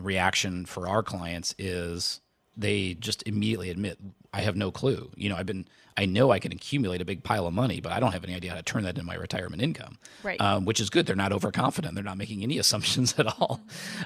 [0.00, 2.20] reaction for our clients is
[2.56, 3.98] they just immediately admit,
[4.32, 5.10] I have no clue.
[5.16, 5.66] You know, I've been,
[5.96, 8.36] I know I can accumulate a big pile of money, but I don't have any
[8.36, 9.98] idea how to turn that into my retirement income.
[10.22, 10.40] Right.
[10.40, 11.06] Um, which is good.
[11.06, 11.96] They're not overconfident.
[11.96, 13.62] They're not making any assumptions at all.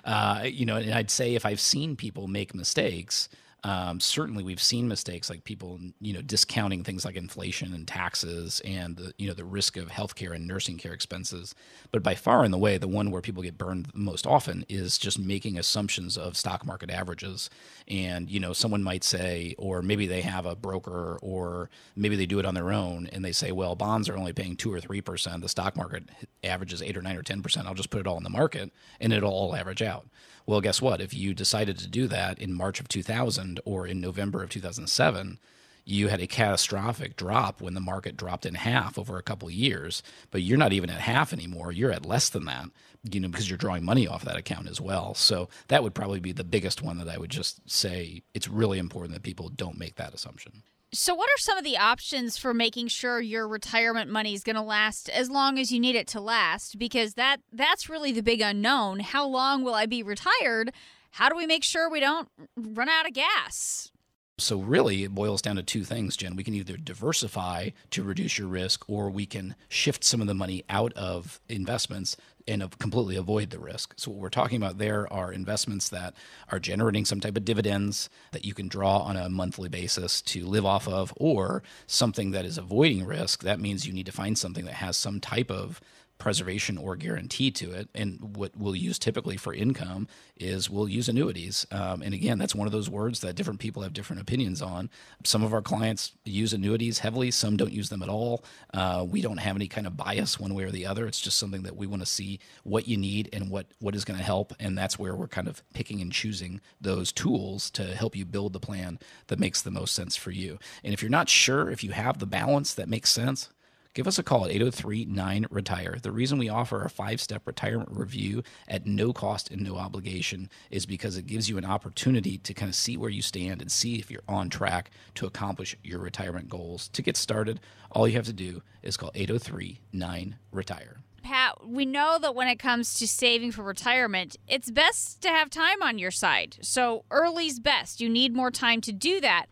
[0.06, 3.28] Uh, you know, and I'd say if I've seen people make mistakes,
[3.62, 8.60] um, certainly, we've seen mistakes like people, you know, discounting things like inflation and taxes
[8.64, 11.54] and the, you know the risk of healthcare and nursing care expenses.
[11.90, 14.96] But by far and the way, the one where people get burned most often is
[14.96, 17.50] just making assumptions of stock market averages.
[17.86, 22.26] And you know, someone might say, or maybe they have a broker, or maybe they
[22.26, 24.80] do it on their own, and they say, well, bonds are only paying two or
[24.80, 25.42] three percent.
[25.42, 26.04] The stock market
[26.42, 27.66] averages eight or nine or ten percent.
[27.66, 30.06] I'll just put it all in the market, and it'll all average out.
[30.50, 31.00] Well, guess what?
[31.00, 35.38] If you decided to do that in March of 2000 or in November of 2007,
[35.84, 39.54] you had a catastrophic drop when the market dropped in half over a couple of
[39.54, 41.70] years, but you're not even at half anymore.
[41.70, 42.66] You're at less than that,
[43.08, 45.14] you know, because you're drawing money off that account as well.
[45.14, 48.80] So that would probably be the biggest one that I would just say it's really
[48.80, 50.64] important that people don't make that assumption.
[50.92, 54.56] So, what are some of the options for making sure your retirement money is going
[54.56, 56.80] to last as long as you need it to last?
[56.80, 58.98] Because that that's really the big unknown.
[58.98, 60.72] How long will I be retired?
[61.12, 63.92] How do we make sure we don't run out of gas?
[64.38, 66.34] So really, it boils down to two things, Jen.
[66.34, 70.34] We can either diversify to reduce your risk, or we can shift some of the
[70.34, 73.94] money out of investments and completely avoid the risk.
[73.96, 76.14] So what we're talking about there are investments that
[76.50, 80.46] are generating some type of dividends that you can draw on a monthly basis to
[80.46, 83.42] live off of, or something that is avoiding risk.
[83.42, 85.80] That means you need to find something that has some type of
[86.20, 87.88] preservation or guarantee to it.
[87.94, 90.06] And what we'll use typically for income
[90.36, 91.66] is we'll use annuities.
[91.72, 94.88] Um, and again, that's one of those words that different people have different opinions on.
[95.24, 98.44] Some of our clients use annuities heavily, some don't use them at all.
[98.72, 101.06] Uh, we don't have any kind of bias one way or the other.
[101.06, 104.04] It's just something that we want to see what you need and what, what is
[104.04, 104.52] going to help.
[104.60, 108.52] And that's where we're kind of picking and choosing those tools to help you build
[108.52, 110.58] the plan that makes the most sense for you.
[110.84, 113.48] And if you're not sure if you have the balance that makes sense,
[113.94, 115.98] give us a call at 803 9 Retire.
[116.00, 120.48] The reason we offer a five step retirement review at no cost and no obligation
[120.70, 123.70] is because it gives you an opportunity to kind of see where you stand and
[123.70, 126.88] see if you're on track to accomplish your retirement goals.
[126.88, 130.98] To get started, all you have to do is call 803 9 Retire.
[131.22, 135.50] Pat, we know that when it comes to saving for retirement, it's best to have
[135.50, 136.56] time on your side.
[136.62, 138.00] So early's best.
[138.00, 139.46] You need more time to do that.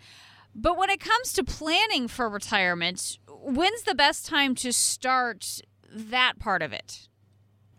[0.55, 6.39] But when it comes to planning for retirement, when's the best time to start that
[6.39, 7.09] part of it?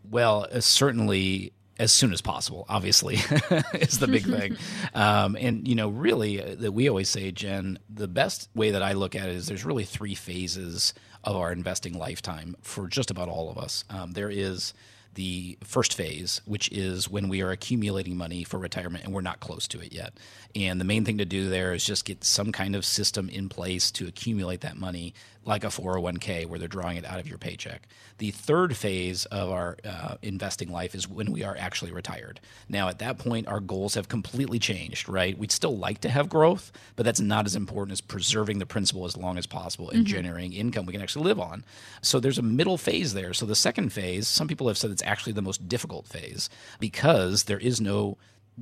[0.09, 3.15] Well, uh, certainly as soon as possible, obviously,
[3.73, 4.57] is the big thing.
[4.91, 8.81] Um, and, you know, really, uh, that we always say, Jen, the best way that
[8.81, 10.93] I look at it is there's really three phases
[11.23, 13.83] of our investing lifetime for just about all of us.
[13.89, 14.73] Um, there is
[15.13, 19.39] the first phase, which is when we are accumulating money for retirement and we're not
[19.39, 20.13] close to it yet.
[20.55, 23.49] And the main thing to do there is just get some kind of system in
[23.49, 25.13] place to accumulate that money,
[25.45, 27.87] like a 401k, where they're drawing it out of your paycheck.
[28.17, 32.39] The third phase of our uh, investing life is when we are actually retired.
[32.67, 35.37] Now, at that point, our goals have completely changed, right?
[35.37, 39.05] We'd still like to have growth, but that's not as important as preserving the principal
[39.05, 40.15] as long as possible and mm-hmm.
[40.15, 41.63] generating income we can actually live on.
[42.01, 43.33] So there's a middle phase there.
[43.33, 46.49] So the second phase, some people have said it's actually the most difficult phase
[46.79, 48.17] because there is no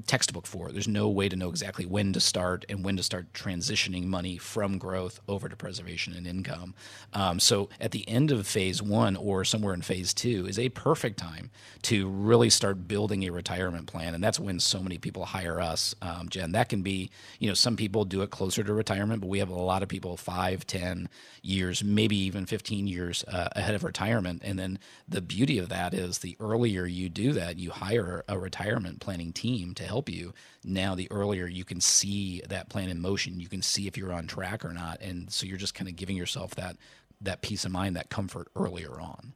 [0.05, 0.71] textbook for.
[0.71, 4.37] There's no way to know exactly when to start and when to start transitioning money
[4.37, 6.73] from growth over to preservation and income.
[7.13, 10.69] Um, so at the end of phase one or somewhere in phase two is a
[10.69, 11.49] perfect time
[11.83, 15.95] to really start building a retirement plan, and that's when so many people hire us,
[16.01, 16.51] um, Jen.
[16.51, 19.49] That can be, you know, some people do it closer to retirement, but we have
[19.49, 21.09] a lot of people five, ten
[21.41, 24.41] years, maybe even 15 years uh, ahead of retirement.
[24.43, 28.37] And then the beauty of that is the earlier you do that, you hire a
[28.37, 30.33] retirement planning team to help you.
[30.63, 34.13] Now, the earlier you can see that plan in motion, you can see if you're
[34.13, 35.01] on track or not.
[35.01, 36.77] And so you're just kind of giving yourself that
[37.21, 39.33] that peace of mind, that comfort earlier on.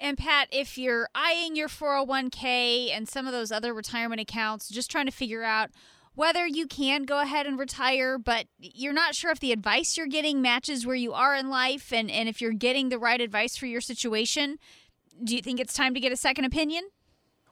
[0.00, 4.90] And Pat, if you're eyeing your 401k and some of those other retirement accounts, just
[4.90, 5.70] trying to figure out
[6.14, 10.06] whether you can go ahead and retire, but you're not sure if the advice you're
[10.06, 13.56] getting matches where you are in life and, and if you're getting the right advice
[13.56, 14.58] for your situation,
[15.22, 16.84] do you think it's time to get a second opinion?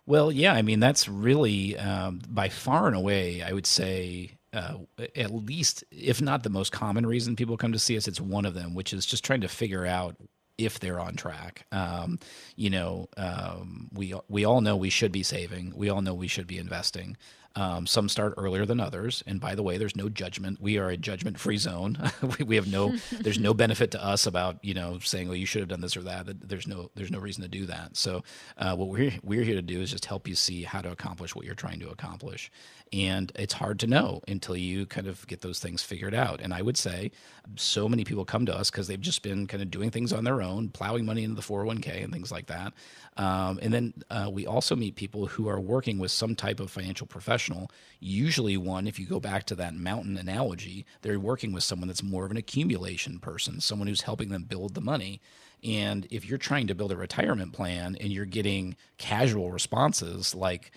[0.06, 4.78] Well, yeah, I mean, that's really um, by far and away, I would say, uh,
[5.16, 8.44] at least, if not the most common reason people come to see us, it's one
[8.44, 10.16] of them, which is just trying to figure out
[10.58, 11.66] if they're on track.
[11.72, 12.18] Um,
[12.56, 15.72] you know, um, we we all know we should be saving.
[15.74, 17.16] We all know we should be investing.
[17.54, 20.60] Um, some start earlier than others, and by the way, there's no judgment.
[20.60, 21.98] We are a judgment-free zone.
[22.38, 25.46] we, we, have no, there's no benefit to us about you know saying, well, you
[25.46, 26.48] should have done this or that.
[26.48, 27.96] There's no, there's no reason to do that.
[27.96, 28.22] So,
[28.56, 31.34] uh, what we're we're here to do is just help you see how to accomplish
[31.34, 32.50] what you're trying to accomplish,
[32.92, 36.40] and it's hard to know until you kind of get those things figured out.
[36.40, 37.10] And I would say,
[37.56, 40.24] so many people come to us because they've just been kind of doing things on
[40.24, 42.72] their own, plowing money into the 401k and things like that.
[43.16, 46.70] Um, and then uh, we also meet people who are working with some type of
[46.70, 47.70] financial professional.
[48.00, 52.02] Usually, one, if you go back to that mountain analogy, they're working with someone that's
[52.02, 55.20] more of an accumulation person, someone who's helping them build the money.
[55.62, 60.72] And if you're trying to build a retirement plan and you're getting casual responses like,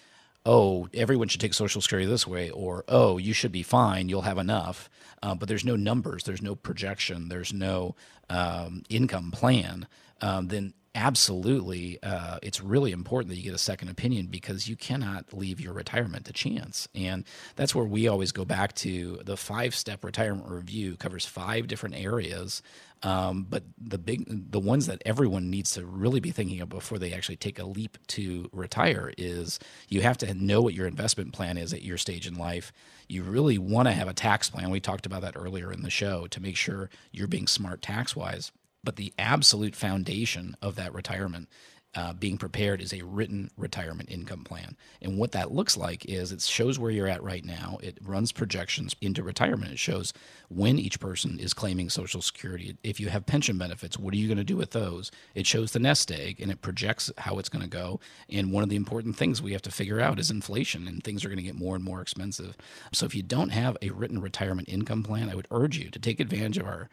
[0.45, 4.21] oh, everyone should take Social Security this way, or oh, you should be fine, you'll
[4.21, 4.89] have enough.
[5.23, 7.95] Uh, but there's no numbers, there's no projection, there's no
[8.29, 9.87] um, income plan.
[10.21, 14.75] Um, then absolutely, uh, it's really important that you get a second opinion because you
[14.75, 16.87] cannot leave your retirement to chance.
[16.95, 17.25] And
[17.55, 21.95] that's where we always go back to the five step retirement review covers five different
[21.95, 22.63] areas.
[23.03, 26.97] Um, but the big, the ones that everyone needs to really be thinking of before
[26.97, 31.33] they actually take a leap to retire is you have to know what your investment
[31.33, 32.71] plan is at your stage in life.
[33.07, 34.71] You really want to have a tax plan.
[34.71, 38.15] We talked about that earlier in the show to make sure you're being smart tax
[38.15, 38.51] wise.
[38.85, 41.49] But the absolute foundation of that retirement
[41.95, 44.75] uh, being prepared is a written retirement income plan.
[45.01, 47.77] And what that looks like is it shows where you're at right now.
[47.81, 49.71] It runs projections into retirement.
[49.71, 50.11] It shows
[50.49, 52.75] when each person is claiming Social Security.
[52.83, 55.09] If you have pension benefits, what are you going to do with those?
[55.35, 58.01] It shows the nest egg and it projects how it's going to go.
[58.29, 61.23] And one of the important things we have to figure out is inflation, and things
[61.23, 62.57] are going to get more and more expensive.
[62.91, 65.99] So if you don't have a written retirement income plan, I would urge you to
[65.99, 66.89] take advantage of our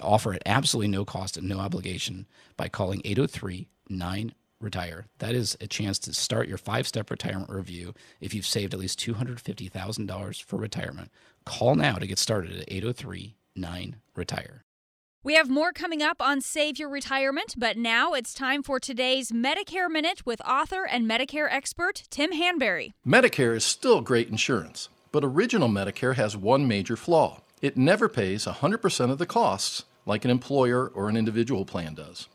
[0.00, 2.26] offer at absolutely no cost and no obligation
[2.56, 5.06] by calling 803 9 retire.
[5.18, 8.80] That is a chance to start your five step retirement review if you've saved at
[8.80, 11.10] least $250,000 for retirement.
[11.44, 14.64] Call now to get started at 803 9 retire.
[15.22, 19.32] We have more coming up on Save Your Retirement, but now it's time for today's
[19.32, 22.92] Medicare Minute with author and Medicare expert Tim Hanberry.
[23.04, 28.44] Medicare is still great insurance, but original Medicare has one major flaw it never pays
[28.44, 32.28] 100% of the costs like an employer or an individual plan does.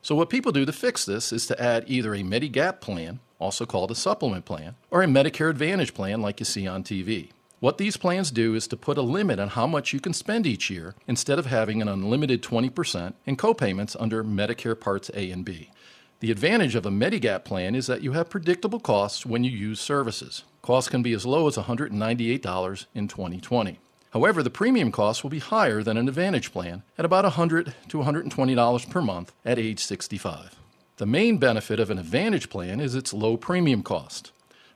[0.00, 3.64] So, what people do to fix this is to add either a Medigap plan, also
[3.64, 7.30] called a supplement plan, or a Medicare Advantage plan like you see on TV.
[7.60, 10.48] What these plans do is to put a limit on how much you can spend
[10.48, 15.44] each year instead of having an unlimited 20% in copayments under Medicare Parts A and
[15.44, 15.70] B.
[16.18, 19.80] The advantage of a Medigap plan is that you have predictable costs when you use
[19.80, 20.42] services.
[20.62, 23.78] Costs can be as low as $198 in 2020.
[24.12, 27.98] However, the premium cost will be higher than an Advantage plan at about 100 to
[27.98, 30.58] $120 per month at age 65.
[30.98, 34.30] The main benefit of an Advantage plan is its low premium cost.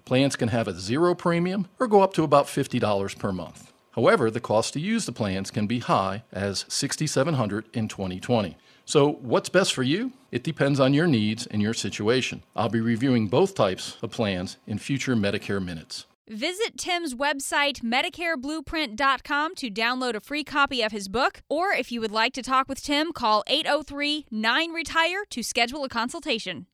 [0.06, 3.72] Plans can have a zero premium or go up to about $50 per month.
[3.94, 8.56] However, the cost to use the plans can be high as 6,700 in 2020.
[8.86, 10.12] So, what's best for you?
[10.30, 12.42] It depends on your needs and your situation.
[12.54, 16.06] I'll be reviewing both types of plans in future Medicare minutes.
[16.28, 21.42] Visit Tim's website, MedicareBlueprint.com, to download a free copy of his book.
[21.48, 25.84] Or if you would like to talk with Tim, call 803 9 Retire to schedule
[25.84, 26.66] a consultation.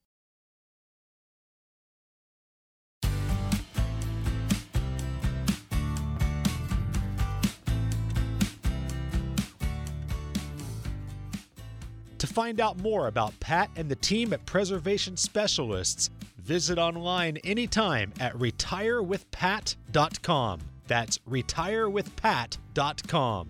[12.16, 16.08] To find out more about Pat and the team at Preservation Specialists,
[16.44, 20.60] Visit online anytime at retirewithpat.com.
[20.86, 23.48] That's retirewithpat.com.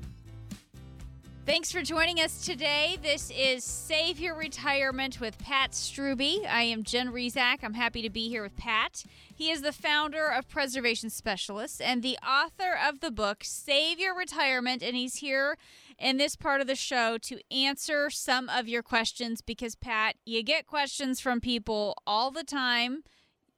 [1.44, 2.98] Thanks for joining us today.
[3.02, 6.46] This is Save Your Retirement with Pat Strubbe.
[6.46, 7.64] I am Jen Rizak.
[7.64, 9.02] I'm happy to be here with Pat.
[9.34, 14.16] He is the founder of Preservation Specialists and the author of the book Save Your
[14.16, 14.84] Retirement.
[14.84, 15.56] And he's here
[16.02, 20.42] in this part of the show to answer some of your questions because, Pat, you
[20.42, 23.04] get questions from people all the time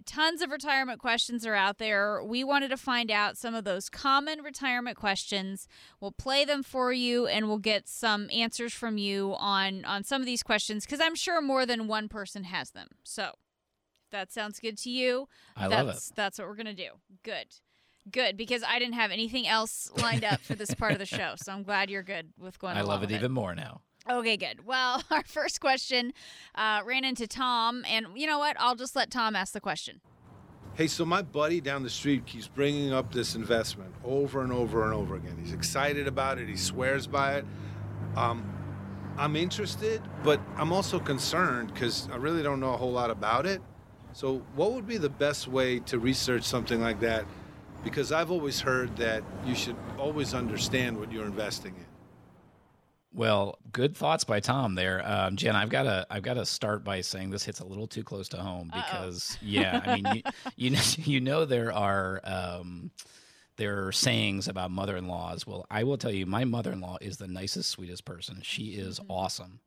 [0.06, 2.22] tons of retirement questions are out there.
[2.22, 5.66] We wanted to find out some of those common retirement questions.
[6.00, 10.20] We'll play them for you and we'll get some answers from you on on some
[10.22, 12.88] of these questions cuz I'm sure more than one person has them.
[13.02, 13.34] So,
[14.04, 16.02] if that sounds good to you, I that's love it.
[16.14, 16.90] that's what we're going to do.
[17.22, 17.56] Good.
[18.10, 21.34] Good because I didn't have anything else lined up for this part of the show.
[21.36, 23.80] So I'm glad you're good with going I along love it with even more now.
[24.10, 24.66] Okay, good.
[24.66, 26.12] Well, our first question
[26.54, 28.56] uh, ran into Tom, and you know what?
[28.58, 30.00] I'll just let Tom ask the question.
[30.74, 34.84] Hey, so my buddy down the street keeps bringing up this investment over and over
[34.84, 35.36] and over again.
[35.38, 37.44] He's excited about it, he swears by it.
[38.16, 38.44] Um,
[39.16, 43.46] I'm interested, but I'm also concerned because I really don't know a whole lot about
[43.46, 43.62] it.
[44.12, 47.24] So, what would be the best way to research something like that?
[47.84, 51.84] Because I've always heard that you should always understand what you're investing in.
[53.12, 55.54] Well, good thoughts by Tom there, um, Jen.
[55.54, 58.28] I've got to I've got to start by saying this hits a little too close
[58.30, 60.22] to home because yeah, I mean you,
[60.56, 62.90] you know you know there are um,
[63.56, 65.46] there are sayings about mother-in-laws.
[65.46, 68.40] Well, I will tell you, my mother-in-law is the nicest, sweetest person.
[68.42, 69.60] She is awesome.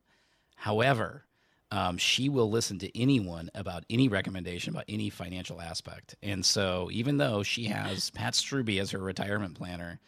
[0.55, 1.23] However,
[1.71, 6.15] um, she will listen to anyone about any recommendation about any financial aspect.
[6.23, 9.99] And so, even though she has Pat Strubbe as her retirement planner,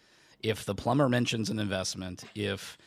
[0.42, 2.78] if the plumber mentions an investment, if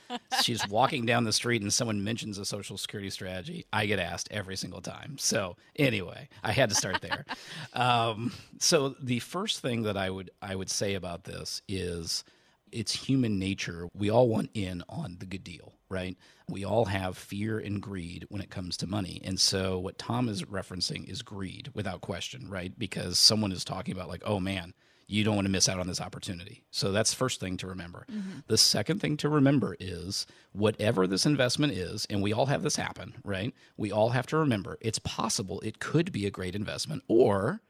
[0.43, 4.29] she's walking down the street and someone mentions a social security strategy, I get asked
[4.31, 5.19] every single time.
[5.19, 7.27] So anyway, I had to start there.
[7.75, 12.25] um, so the first thing that I would I would say about this is
[12.71, 13.89] it's human nature.
[13.95, 16.17] We all want in on the good deal, right?
[16.49, 19.21] We all have fear and greed when it comes to money.
[19.23, 22.77] And so what Tom is referencing is greed without question, right?
[22.77, 24.75] Because someone is talking about like, "Oh man,
[25.07, 27.67] you don't want to miss out on this opportunity." So that's the first thing to
[27.67, 28.07] remember.
[28.11, 28.41] Mm-hmm.
[28.49, 32.77] The second thing to remember is whatever this investment is, and we all have this
[32.77, 33.55] happen, right?
[33.77, 37.61] We all have to remember it's possible it could be a great investment or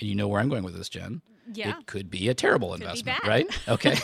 [0.00, 1.22] and you know where I'm going with this, Jen.
[1.52, 1.78] Yeah.
[1.78, 3.46] It could be a terrible be investment, right?
[3.68, 3.96] Okay.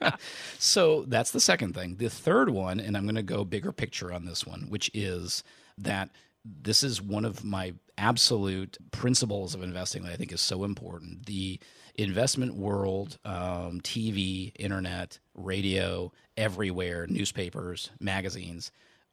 [0.00, 0.16] yeah.
[0.58, 1.96] So that's the second thing.
[1.96, 5.42] The third one, and I'm going to go bigger picture on this one, which is
[5.78, 6.10] that
[6.44, 11.26] this is one of my absolute principles of investing that I think is so important.
[11.26, 11.58] The
[11.96, 18.70] investment world, um, TV, internet, radio, everywhere, newspapers, magazines,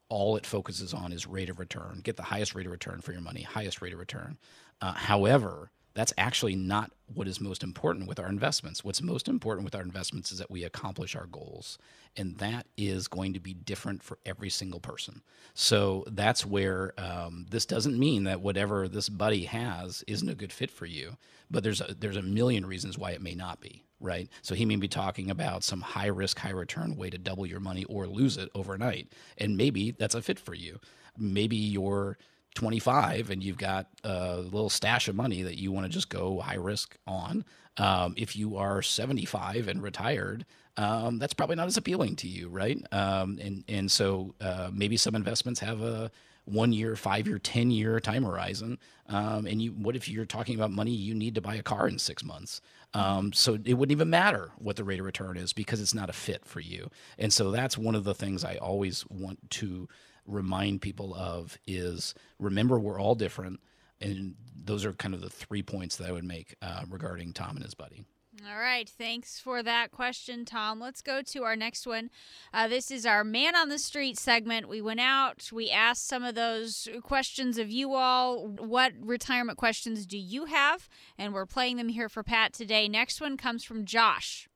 [0.07, 2.01] all it focuses on is rate of return.
[2.03, 4.37] Get the highest rate of return for your money, highest rate of return.
[4.81, 8.85] Uh, however, that's actually not what is most important with our investments.
[8.85, 11.77] What's most important with our investments is that we accomplish our goals.
[12.15, 15.23] And that is going to be different for every single person.
[15.55, 20.53] So that's where um, this doesn't mean that whatever this buddy has isn't a good
[20.53, 21.17] fit for you,
[21.51, 24.29] but there's a, there's a million reasons why it may not be right?
[24.41, 27.59] So he may be talking about some high risk, high return way to double your
[27.59, 29.11] money or lose it overnight.
[29.37, 30.79] And maybe that's a fit for you.
[31.17, 32.17] Maybe you're
[32.55, 36.39] 25 and you've got a little stash of money that you want to just go
[36.39, 37.45] high risk on.
[37.77, 40.45] Um, if you are 75 and retired,
[40.77, 42.81] um, that's probably not as appealing to you, right?
[42.93, 46.11] Um, and and so uh, maybe some investments have a
[46.45, 48.79] one year, five year, ten year time horizon.
[49.07, 51.87] Um, and you, what if you're talking about money you need to buy a car
[51.87, 52.61] in six months?
[52.93, 56.09] Um, so it wouldn't even matter what the rate of return is because it's not
[56.09, 56.89] a fit for you.
[57.17, 59.87] And so that's one of the things I always want to
[60.29, 63.59] remind people of is remember we're all different.
[64.01, 67.57] And those are kind of the three points that I would make uh, regarding Tom
[67.57, 68.05] and his buddy.
[68.47, 68.87] All right.
[68.87, 70.79] Thanks for that question, Tom.
[70.79, 72.09] Let's go to our next one.
[72.53, 74.69] Uh, this is our Man on the Street segment.
[74.69, 78.47] We went out, we asked some of those questions of you all.
[78.47, 80.87] What retirement questions do you have?
[81.17, 82.87] And we're playing them here for Pat today.
[82.87, 84.48] Next one comes from Josh.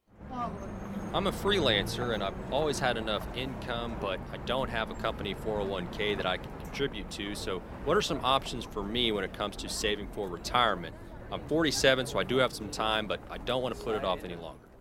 [1.14, 5.36] I'm a freelancer and I've always had enough income, but I don't have a company
[5.36, 7.36] 401k that I can contribute to.
[7.36, 10.96] So, what are some options for me when it comes to saving for retirement?
[11.32, 14.04] I'm 47, so I do have some time, but I don't want to put it
[14.04, 14.73] off any longer.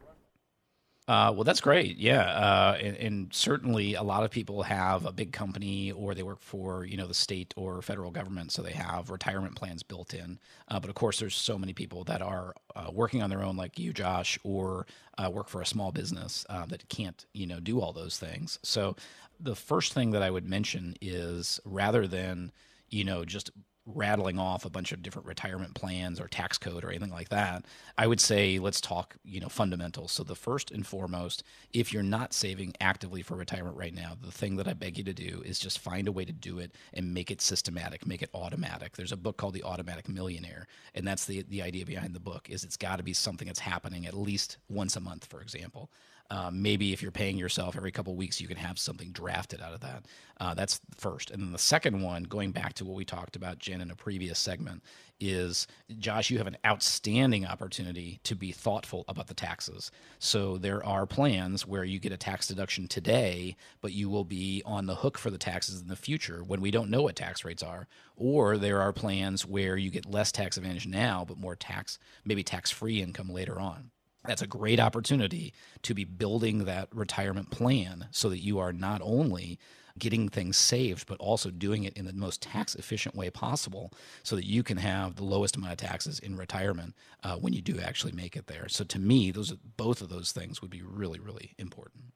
[1.09, 1.99] Uh, well, that's great.
[1.99, 6.23] Yeah, uh, and, and certainly a lot of people have a big company or they
[6.23, 10.15] work for you know the state or federal government, so they have retirement plans built
[10.15, 10.39] in.
[10.69, 13.57] Uh, but of course, there's so many people that are uh, working on their own,
[13.57, 14.87] like you, Josh, or
[15.19, 18.61] uh, work for a small business uh, that can't you know do all those things.
[18.63, 18.95] So
[19.41, 22.53] the first thing that I would mention is rather than
[22.91, 23.51] you know just
[23.87, 27.65] rattling off a bunch of different retirement plans or tax code or anything like that.
[27.99, 30.13] I would say let's talk, you know, fundamentals.
[30.13, 34.31] So the first and foremost, if you're not saving actively for retirement right now, the
[34.31, 36.73] thing that I beg you to do is just find a way to do it
[36.95, 38.97] and make it systematic, make it automatic.
[38.97, 42.49] There's a book called The Automatic Millionaire, and that's the the idea behind the book
[42.51, 45.91] is it's got to be something that's happening at least once a month, for example.
[46.33, 49.75] Um, maybe if you're paying yourself every couple weeks, you can have something drafted out
[49.75, 50.07] of that.
[50.41, 51.31] Uh, that's first.
[51.31, 53.95] And then the second one, going back to what we talked about, Jen, in a
[53.95, 54.83] previous segment,
[55.21, 55.67] is
[55.99, 59.91] Josh, you have an outstanding opportunity to be thoughtful about the taxes.
[60.21, 64.63] So there are plans where you get a tax deduction today, but you will be
[64.65, 67.45] on the hook for the taxes in the future when we don't know what tax
[67.45, 67.89] rates are.
[68.17, 72.43] Or there are plans where you get less tax advantage now, but more tax, maybe
[72.43, 73.92] tax free income later on
[74.25, 75.53] that's a great opportunity
[75.83, 79.59] to be building that retirement plan so that you are not only
[79.99, 83.93] getting things saved, but also doing it in the most tax efficient way possible
[84.23, 86.95] so that you can have the lowest amount of taxes in retirement
[87.25, 88.69] uh, when you do actually make it there.
[88.69, 92.12] So to me, those both of those things would be really, really important.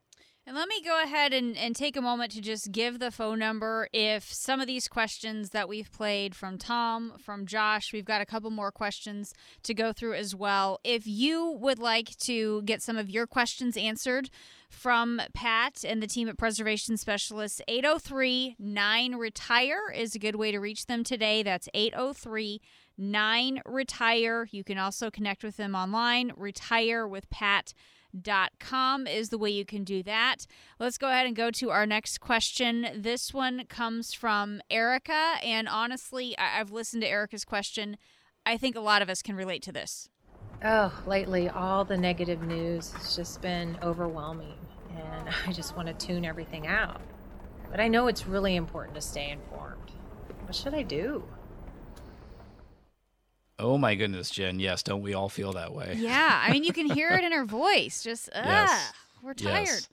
[0.49, 3.41] And let me go ahead and, and take a moment to just give the phone
[3.41, 3.89] number.
[3.93, 8.27] If some of these questions that we've played from Tom, from Josh, we've got a
[8.27, 9.35] couple more questions
[9.65, 10.79] to go through as well.
[10.85, 14.31] If you would like to get some of your questions answered
[14.71, 20.53] from Pat and the team at Preservation Specialists, 803 9 Retire is a good way
[20.53, 21.43] to reach them today.
[21.43, 22.61] That's 803
[22.97, 24.47] 9 Retire.
[24.53, 27.75] You can also connect with them online, retire with Pat
[28.59, 30.47] com is the way you can do that.
[30.79, 32.87] Let's go ahead and go to our next question.
[32.95, 35.35] This one comes from Erica.
[35.43, 37.97] And honestly, I- I've listened to Erica's question.
[38.45, 40.09] I think a lot of us can relate to this.
[40.65, 44.59] Oh, lately, all the negative news has just been overwhelming.
[44.97, 47.01] And I just want to tune everything out.
[47.71, 49.91] But I know it's really important to stay informed.
[50.45, 51.25] What should I do?
[53.59, 54.61] Oh my goodness, Jen.
[54.61, 55.95] Yes, don't we all feel that way?
[55.99, 56.43] Yeah.
[56.43, 58.03] I mean, you can hear it in her voice.
[58.03, 58.93] Just, ugh, yes.
[59.23, 59.67] we're tired.
[59.67, 59.89] Yes.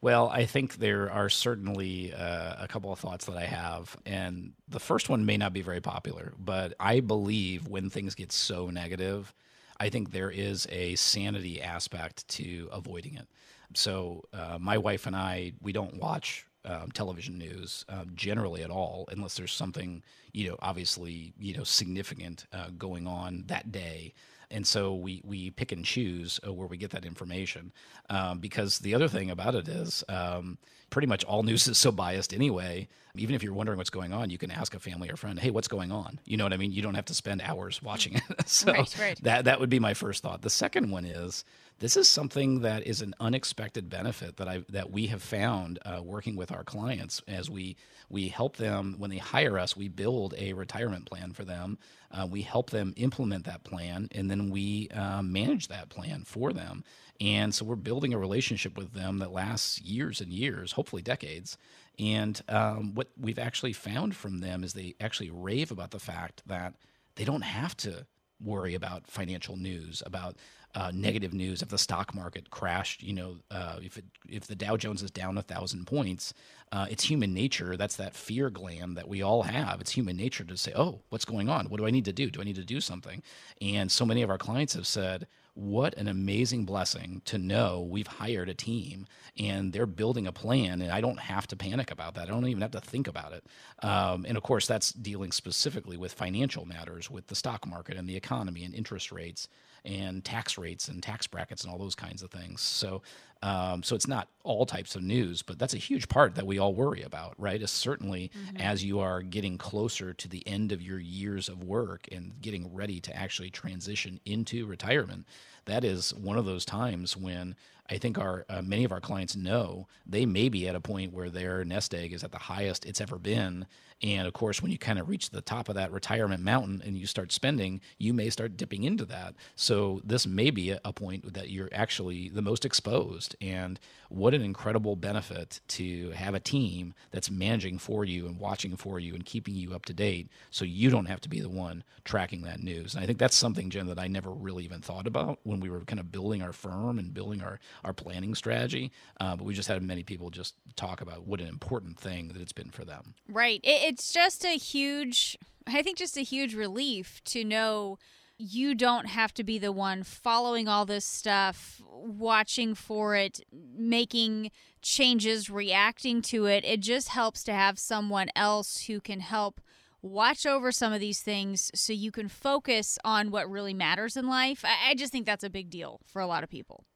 [0.00, 3.96] Well, I think there are certainly uh, a couple of thoughts that I have.
[4.04, 8.32] And the first one may not be very popular, but I believe when things get
[8.32, 9.32] so negative,
[9.78, 13.28] I think there is a sanity aspect to avoiding it.
[13.74, 18.70] So, uh, my wife and I, we don't watch um, television news uh, generally at
[18.70, 20.02] all, unless there's something
[20.32, 24.14] you know obviously you know significant uh, going on that day.
[24.52, 27.72] And so we, we pick and choose uh, where we get that information.
[28.10, 30.58] Um, because the other thing about it is um,
[30.90, 32.86] pretty much all news is so biased anyway.
[33.14, 35.50] Even if you're wondering what's going on, you can ask a family or friend, hey,
[35.50, 36.20] what's going on?
[36.24, 36.72] You know what I mean?
[36.72, 38.22] You don't have to spend hours watching it.
[38.46, 39.22] so right, right.
[39.22, 40.42] That, that would be my first thought.
[40.42, 41.44] The second one is
[41.82, 46.00] this is something that is an unexpected benefit that I that we have found uh,
[46.00, 47.76] working with our clients as we
[48.08, 49.76] we help them when they hire us.
[49.76, 51.78] We build a retirement plan for them.
[52.12, 56.52] Uh, we help them implement that plan, and then we uh, manage that plan for
[56.52, 56.84] them.
[57.20, 61.58] And so we're building a relationship with them that lasts years and years, hopefully decades.
[61.98, 66.42] And um, what we've actually found from them is they actually rave about the fact
[66.46, 66.74] that
[67.16, 68.06] they don't have to
[68.40, 70.36] worry about financial news, about
[70.74, 73.02] uh, negative news if the stock market crashed.
[73.02, 76.34] You know, uh, if it, if the Dow Jones is down a thousand points,
[76.70, 77.76] uh, it's human nature.
[77.76, 79.80] That's that fear gland that we all have.
[79.80, 81.66] It's human nature to say, "Oh, what's going on?
[81.66, 82.30] What do I need to do?
[82.30, 83.22] Do I need to do something?"
[83.60, 88.06] And so many of our clients have said, what an amazing blessing to know we've
[88.06, 89.06] hired a team
[89.38, 92.46] and they're building a plan and i don't have to panic about that i don't
[92.46, 93.44] even have to think about it
[93.86, 98.08] um, and of course that's dealing specifically with financial matters with the stock market and
[98.08, 99.46] the economy and interest rates
[99.84, 102.60] and tax rates and tax brackets and all those kinds of things.
[102.60, 103.02] So,
[103.42, 106.58] um, so it's not all types of news, but that's a huge part that we
[106.58, 107.60] all worry about, right?
[107.60, 108.56] Is certainly mm-hmm.
[108.58, 112.72] as you are getting closer to the end of your years of work and getting
[112.72, 115.26] ready to actually transition into retirement.
[115.64, 117.56] That is one of those times when
[117.90, 121.12] I think our uh, many of our clients know they may be at a point
[121.12, 123.66] where their nest egg is at the highest it's ever been,
[124.02, 126.96] and of course, when you kind of reach the top of that retirement mountain and
[126.98, 129.34] you start spending, you may start dipping into that.
[129.54, 133.36] So this may be a point that you're actually the most exposed.
[133.40, 133.78] And
[134.08, 138.98] what an incredible benefit to have a team that's managing for you and watching for
[138.98, 141.84] you and keeping you up to date so you don't have to be the one
[142.04, 142.94] tracking that news.
[142.94, 145.70] And I think that's something, Jen, that I never really even thought about when we
[145.70, 148.90] were kind of building our firm and building our, our planning strategy.
[149.20, 152.40] Uh, but we just had many people just talk about what an important thing that
[152.40, 153.14] it's been for them.
[153.28, 153.60] Right.
[153.62, 155.36] It, it's just a huge,
[155.66, 157.98] I think, just a huge relief to know
[158.38, 164.50] you don't have to be the one following all this stuff, watching for it, making
[164.80, 166.64] changes, reacting to it.
[166.64, 169.60] It just helps to have someone else who can help
[170.00, 174.26] watch over some of these things so you can focus on what really matters in
[174.26, 174.64] life.
[174.64, 176.86] I, I just think that's a big deal for a lot of people.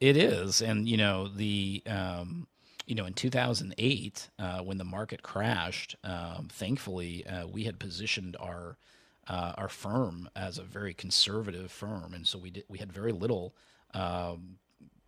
[0.00, 1.82] It is, and you know the.
[1.84, 2.46] Um,
[2.86, 8.36] you know, in 2008, uh, when the market crashed, um, thankfully uh, we had positioned
[8.38, 8.76] our
[9.26, 13.12] uh, our firm as a very conservative firm, and so we did we had very
[13.12, 13.54] little
[13.94, 14.58] um,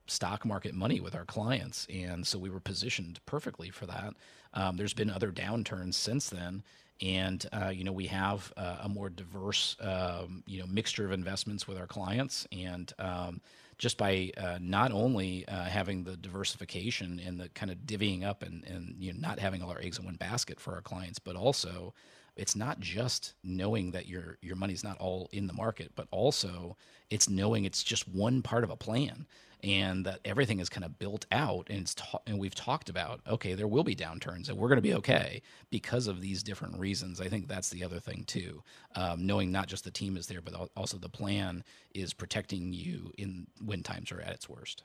[0.07, 4.14] stock market money with our clients, and so we were positioned perfectly for that.
[4.55, 6.62] Um, there's been other downturns since then,
[7.03, 11.12] and uh, you know we have uh, a more diverse um, you know mixture of
[11.12, 13.41] investments with our clients, and um,
[13.79, 18.43] just by uh, not only uh, having the diversification and the kind of divvying up
[18.43, 21.18] and, and you know not having all our eggs in one basket for our clients,
[21.18, 21.93] but also
[22.37, 26.77] it's not just knowing that your your money's not all in the market, but also
[27.11, 29.27] it's knowing it's just one part of a plan
[29.62, 33.20] and that everything is kind of built out and it's ta- and we've talked about
[33.28, 36.78] okay there will be downturns and we're going to be okay because of these different
[36.78, 37.20] reasons.
[37.20, 38.62] I think that's the other thing too
[38.94, 43.12] um, knowing not just the team is there but also the plan is protecting you
[43.18, 44.82] in when times are at its worst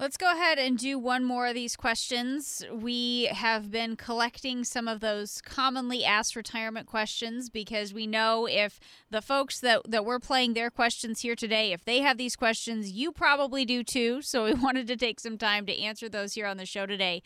[0.00, 2.64] Let's go ahead and do one more of these questions.
[2.72, 8.78] We have been collecting some of those commonly asked retirement questions because we know if
[9.10, 12.92] the folks that, that we're playing their questions here today, if they have these questions,
[12.92, 14.22] you probably do too.
[14.22, 17.20] So we wanted to take some time to answer those here on the show today.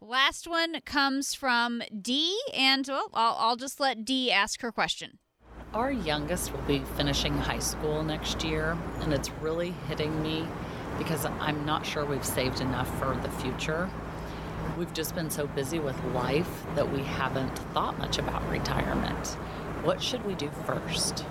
[0.00, 5.20] Last one comes from Dee, and well, I'll, I'll just let Dee ask her question.
[5.72, 10.44] Our youngest will be finishing high school next year, and it's really hitting me
[10.98, 13.90] because I'm not sure we've saved enough for the future.
[14.78, 19.28] We've just been so busy with life that we haven't thought much about retirement.
[19.82, 21.24] What should we do first?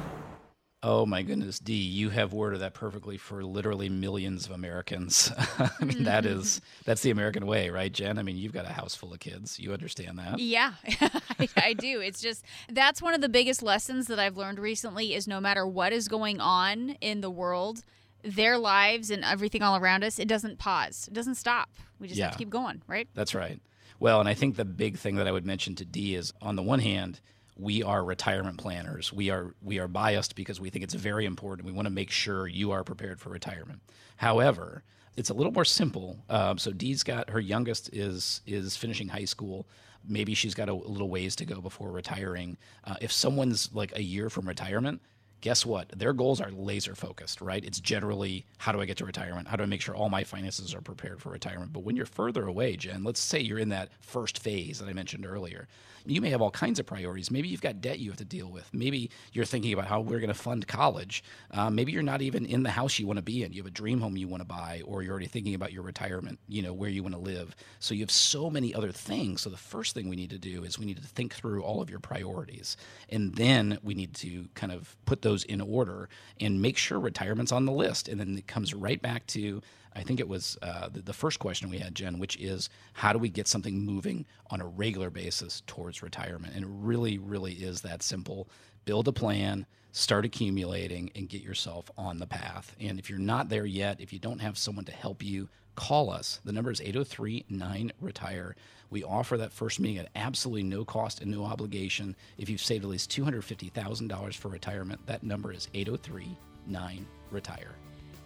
[0.88, 5.32] Oh my goodness, Dee, you have worded that perfectly for literally millions of Americans.
[5.57, 8.20] I mean, that is that's the American way, right, Jen?
[8.20, 9.59] I mean, you've got a house full of kids.
[9.59, 10.38] You understand that?
[10.38, 10.74] Yeah,
[11.39, 12.01] I, I do.
[12.01, 15.66] It's just that's one of the biggest lessons that I've learned recently is no matter
[15.66, 17.84] what is going on in the world,
[18.26, 21.07] their lives and everything all around us, it doesn't pause.
[21.07, 21.69] It doesn't stop.
[21.99, 22.26] We just yeah.
[22.26, 23.07] have to keep going, right?
[23.13, 23.59] That's right.
[23.99, 26.55] Well, and I think the big thing that I would mention to Dee is on
[26.55, 27.21] the one hand,
[27.57, 29.13] we are retirement planners.
[29.13, 31.65] We are we are biased because we think it's very important.
[31.65, 33.82] We want to make sure you are prepared for retirement.
[34.17, 34.84] However,
[35.15, 36.17] it's a little more simple.
[36.30, 39.67] Um, so Dee's got her youngest is is finishing high school.
[40.07, 42.57] Maybe she's got a, a little ways to go before retiring.
[42.84, 45.01] Uh, if someone's like a year from retirement,
[45.46, 45.88] guess what?
[45.96, 47.64] Their goals are laser focused, right?
[47.64, 49.48] It's generally how do I get to retirement?
[49.48, 51.72] How do I make sure all my finances are prepared for retirement?
[51.72, 54.93] But when you're further away, Jen, let's say you're in that first phase that I
[54.93, 55.68] mentioned earlier,
[56.06, 57.32] you may have all kinds of priorities.
[57.32, 58.70] Maybe you've got debt you have to deal with.
[58.74, 61.24] Maybe you're thinking about how we're going to fund college.
[61.51, 63.51] Uh, maybe you're not even in the house you want to be in.
[63.51, 65.84] You have a dream home you want to buy, or you're already thinking about your
[65.84, 67.56] retirement, you know, where you want to live.
[67.80, 69.41] So you have so many other things.
[69.41, 71.82] So the first thing we need to do is we need to think through all
[71.82, 72.78] of your priorities.
[73.10, 77.51] And then we need to kind of put those in order and make sure retirement's
[77.51, 78.08] on the list.
[78.08, 79.62] And then it comes right back to
[79.96, 83.14] I think it was uh, the, the, first question we had, Jen, which is how
[83.14, 86.54] do we get something moving on a regular basis towards retirement?
[86.54, 88.50] And it really, really is that simple.
[88.84, 92.76] Build a plan, start accumulating, and get yourself on the path.
[92.80, 96.10] And if you're not there yet, if you don't have someone to help you, call
[96.10, 96.41] us.
[96.43, 98.56] The number is 803 9 Retire.
[98.89, 102.16] We offer that first meeting at absolutely no cost and no obligation.
[102.38, 106.38] If you've saved at least $250,000 for retirement, that number is 803
[106.68, 107.76] 9 Retire.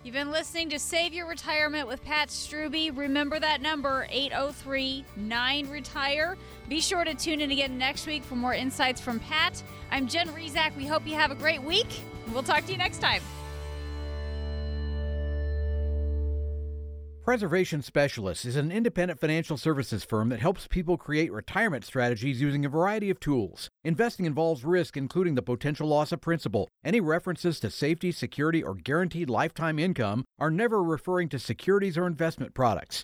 [0.01, 2.95] You've been listening to Save Your Retirement with Pat Strubbe.
[2.95, 6.37] Remember that number, 803 9 Retire.
[6.69, 9.61] Be sure to tune in again next week for more insights from Pat.
[9.91, 10.73] I'm Jen Rizak.
[10.77, 11.87] We hope you have a great week.
[12.31, 13.21] We'll talk to you next time.
[17.29, 22.65] Preservation Specialists is an independent financial services firm that helps people create retirement strategies using
[22.65, 23.69] a variety of tools.
[23.83, 26.67] Investing involves risk, including the potential loss of principal.
[26.83, 32.07] Any references to safety, security, or guaranteed lifetime income are never referring to securities or
[32.07, 33.03] investment products.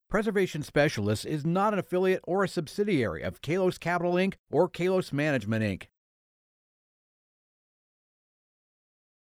[0.11, 4.33] Preservation Specialists is not an affiliate or a subsidiary of Kalos Capital Inc.
[4.51, 5.83] or Kalos Management Inc.